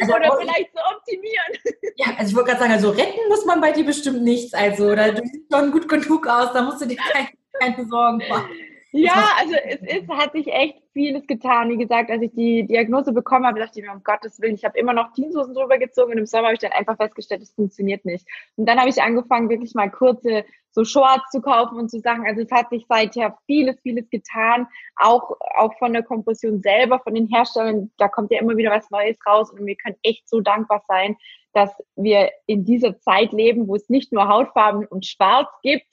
[0.00, 1.76] Also, Oder vielleicht zu optimieren.
[1.96, 4.54] Ja, also ich wollte gerade sagen, also retten muss man bei dir bestimmt nichts.
[4.54, 7.28] Also, da, du siehst schon gut genug aus, da musst du dir keine,
[7.60, 8.48] keine Sorgen machen.
[8.92, 11.68] Ja, also es ist, hat sich echt vieles getan.
[11.68, 14.64] Wie gesagt, als ich die Diagnose bekommen habe, dachte ich mir, um Gottes Willen, ich
[14.64, 17.52] habe immer noch Jeanshosen drüber gezogen und im Sommer habe ich dann einfach festgestellt, es
[17.52, 18.26] funktioniert nicht.
[18.56, 22.24] Und dann habe ich angefangen, wirklich mal kurze so Shorts zu kaufen und zu sagen,
[22.26, 27.14] also es hat sich seither vieles, vieles getan, auch, auch von der Kompression selber, von
[27.14, 30.40] den Herstellern, da kommt ja immer wieder was Neues raus und wir können echt so
[30.40, 31.16] dankbar sein,
[31.52, 35.86] dass wir in dieser Zeit leben, wo es nicht nur Hautfarben und Schwarz gibt,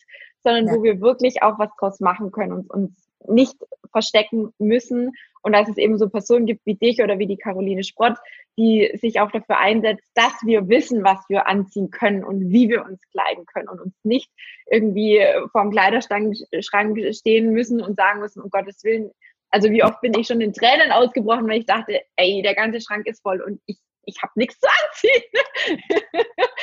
[0.43, 0.73] sondern ja.
[0.73, 3.55] wo wir wirklich auch was draus machen können und uns nicht
[3.91, 5.11] verstecken müssen.
[5.41, 8.15] Und dass es eben so Personen gibt wie dich oder wie die Caroline Sprott,
[8.57, 12.85] die sich auch dafür einsetzt, dass wir wissen, was wir anziehen können und wie wir
[12.85, 14.29] uns kleiden können und uns nicht
[14.69, 15.21] irgendwie
[15.51, 19.11] vorm Kleiderschrank stehen müssen und sagen müssen, um Gottes Willen,
[19.49, 22.81] also wie oft bin ich schon in Tränen ausgebrochen, weil ich dachte, ey, der ganze
[22.81, 25.23] Schrank ist voll und ich ich habe nichts zu anziehen.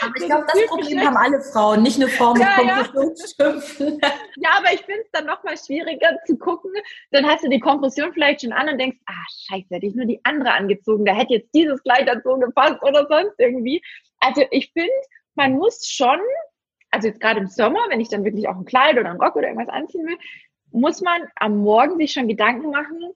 [0.03, 3.99] Aber ich glaube, das, Problem haben alle Frauen, nicht nur Frauen mit ja, Kompressionsstrümpfen.
[4.03, 4.13] Ja.
[4.37, 6.73] ja, aber ich finde es dann nochmal schwieriger zu gucken.
[7.11, 10.07] Dann hast du die Kompression vielleicht schon an und denkst, ah, scheiße, hätte ich nur
[10.07, 11.05] die andere angezogen.
[11.05, 13.83] Da hätte jetzt dieses Kleid dazu gepasst oder sonst irgendwie.
[14.21, 14.93] Also ich finde,
[15.35, 16.19] man muss schon,
[16.91, 19.37] also jetzt gerade im Sommer, wenn ich dann wirklich auch ein Kleid oder einen Rock
[19.37, 20.19] oder irgendwas anziehen will,
[20.73, 23.13] muss man am Morgen sich schon Gedanken machen,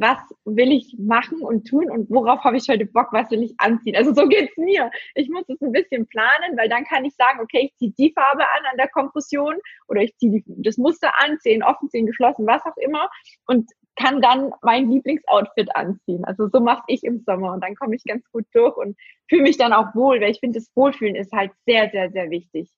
[0.00, 3.54] was will ich machen und tun und worauf habe ich heute Bock, was will ich
[3.58, 3.96] anziehen.
[3.96, 4.90] Also so geht's mir.
[5.14, 8.12] Ich muss es ein bisschen planen, weil dann kann ich sagen, okay, ich ziehe die
[8.12, 9.56] Farbe an an der Kompression
[9.88, 13.10] oder ich ziehe das Muster an, zehn offen, zehn geschlossen, was auch immer
[13.46, 16.24] und kann dann mein Lieblingsoutfit anziehen.
[16.24, 18.96] Also so mache ich im Sommer und dann komme ich ganz gut durch und
[19.28, 22.30] fühle mich dann auch wohl, weil ich finde, das Wohlfühlen ist halt sehr, sehr, sehr
[22.30, 22.70] wichtig.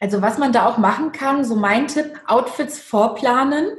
[0.00, 3.76] Also was man da auch machen kann, so mein Tipp, Outfits vorplanen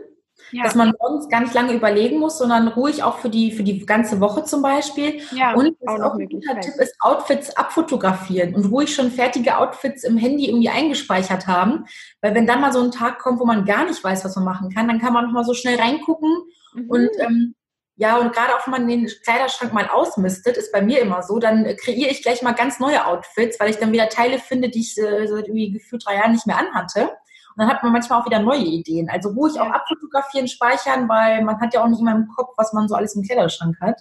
[0.52, 0.64] ja.
[0.64, 3.86] Dass man morgens gar nicht lange überlegen muss, sondern ruhig auch für die, für die
[3.86, 5.22] ganze Woche zum Beispiel.
[5.32, 10.04] Ja, und auch, auch ein guter Tipp ist, Outfits abfotografieren und ruhig schon fertige Outfits
[10.04, 11.86] im Handy irgendwie eingespeichert haben.
[12.22, 14.45] Weil wenn dann mal so ein Tag kommt, wo man gar nicht weiß, was man
[14.45, 16.30] machen kann, dann kann man nochmal so schnell reingucken
[16.74, 16.89] mhm.
[16.89, 17.56] und ähm,
[18.02, 21.38] ja, und gerade auch wenn man den Kleiderschrank mal ausmistet, ist bei mir immer so,
[21.38, 24.80] dann kreiere ich gleich mal ganz neue Outfits, weil ich dann wieder Teile finde, die
[24.80, 27.10] ich äh, seit irgendwie gefühlt drei Jahren nicht mehr anhatte
[27.60, 29.10] dann hat man manchmal auch wieder neue Ideen.
[29.10, 32.74] Also ruhig auch abfotografieren, speichern, weil man hat ja auch nicht immer im Kopf, was
[32.74, 33.99] man so alles im Kleiderschrank hat.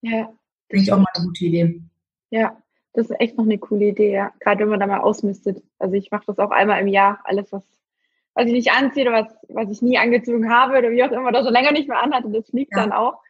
[0.00, 0.28] Ja.
[0.68, 1.82] Finde ich auch mal eine gute Idee.
[2.30, 2.56] Ja,
[2.94, 4.32] das ist echt noch eine coole Idee, ja.
[4.40, 5.62] Gerade wenn man da mal ausmistet.
[5.78, 7.62] Also ich mache das auch einmal im Jahr, alles, was,
[8.34, 11.28] was ich nicht anziehe oder was, was ich nie angezogen habe oder wie auch immer,
[11.28, 12.82] oder so länger nicht mehr anhatte, das fliegt ja.
[12.82, 13.20] dann auch.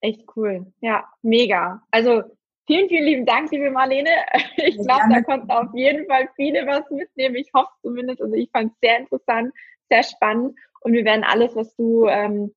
[0.00, 0.66] Echt cool.
[0.80, 1.82] Ja, mega.
[1.90, 2.22] Also
[2.68, 4.10] Vielen, vielen lieben Dank, liebe Marlene.
[4.58, 7.36] Ich glaube, da konnten auf jeden Fall viele was mitnehmen.
[7.36, 8.20] Ich hoffe zumindest.
[8.20, 9.54] Also ich fand es sehr interessant,
[9.88, 10.54] sehr spannend.
[10.82, 12.54] Und wir werden alles, was du ähm,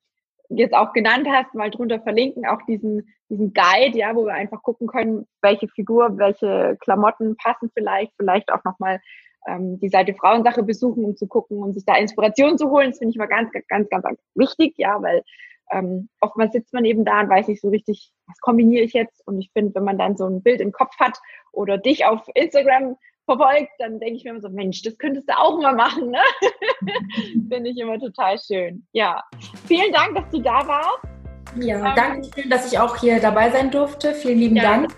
[0.50, 2.46] jetzt auch genannt hast, mal drunter verlinken.
[2.46, 7.72] Auch diesen, diesen Guide, ja, wo wir einfach gucken können, welche Figur, welche Klamotten passen
[7.74, 8.12] vielleicht.
[8.18, 9.00] Vielleicht auch nochmal
[9.48, 12.90] ähm, die Seite Frauensache besuchen, um zu gucken, um sich da Inspiration zu holen.
[12.90, 15.24] Das finde ich mal ganz, ganz, ganz, ganz wichtig, ja, weil
[15.72, 19.26] ähm, oftmals sitzt man eben da und weiß nicht so richtig, was kombiniere ich jetzt.
[19.26, 21.18] Und ich finde, wenn man dann so ein Bild im Kopf hat
[21.52, 25.38] oder dich auf Instagram verfolgt, dann denke ich mir immer so, Mensch, das könntest du
[25.38, 26.12] auch mal machen.
[26.12, 26.22] Ne?
[27.50, 28.86] finde ich immer total schön.
[28.92, 29.24] Ja,
[29.68, 31.00] vielen Dank, dass du da warst.
[31.60, 34.14] Ja, ähm, danke schön, dass ich auch hier dabei sein durfte.
[34.14, 34.64] Vielen lieben ja.
[34.64, 34.96] Dank.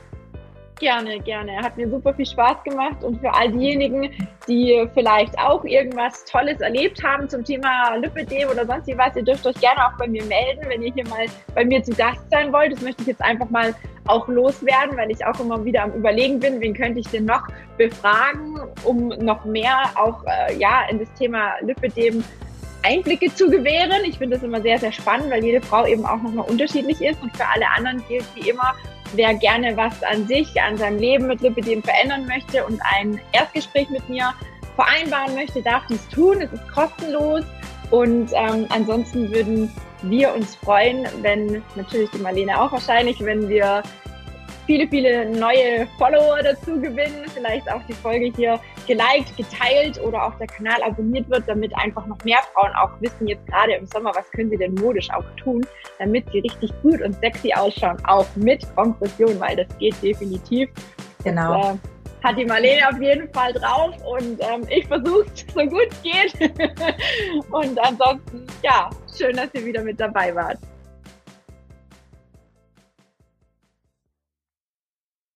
[0.79, 1.57] Gerne, gerne.
[1.57, 4.11] Hat mir super viel Spaß gemacht und für all diejenigen,
[4.47, 9.45] die vielleicht auch irgendwas Tolles erlebt haben zum Thema Lipidem oder sonst was, ihr dürft
[9.45, 12.51] euch gerne auch bei mir melden, wenn ihr hier mal bei mir zu Gast sein
[12.51, 12.73] wollt.
[12.73, 13.73] Das möchte ich jetzt einfach mal
[14.07, 17.47] auch loswerden, weil ich auch immer wieder am Überlegen bin, wen könnte ich denn noch
[17.77, 22.23] befragen, um noch mehr auch äh, ja in das Thema Lipidem
[22.83, 24.03] Einblicke zu gewähren.
[24.05, 27.21] Ich finde das immer sehr, sehr spannend, weil jede Frau eben auch nochmal unterschiedlich ist
[27.21, 28.73] und für alle anderen gilt wie immer,
[29.15, 33.89] wer gerne was an sich, an seinem Leben mit Lipidem verändern möchte und ein Erstgespräch
[33.89, 34.33] mit mir
[34.75, 36.41] vereinbaren möchte, darf dies tun.
[36.41, 37.43] Es ist kostenlos
[37.91, 39.71] und ähm, ansonsten würden
[40.03, 43.83] wir uns freuen, wenn natürlich die Marlene auch wahrscheinlich, wenn wir
[44.65, 47.25] viele, viele neue Follower dazu gewinnen.
[47.33, 52.05] Vielleicht auch die Folge hier geliked, geteilt oder auch der Kanal abonniert wird, damit einfach
[52.05, 55.25] noch mehr Frauen auch wissen, jetzt gerade im Sommer, was können sie denn modisch auch
[55.37, 55.65] tun,
[55.99, 60.69] damit sie richtig gut und sexy ausschauen, auch mit Kompression, weil das geht definitiv.
[61.23, 61.61] Genau.
[61.61, 61.77] Das, äh,
[62.23, 66.01] hat die Marlene auf jeden Fall drauf und ähm, ich versuche es so gut es
[66.01, 66.51] geht.
[67.51, 70.57] und ansonsten, ja, schön, dass ihr wieder mit dabei wart.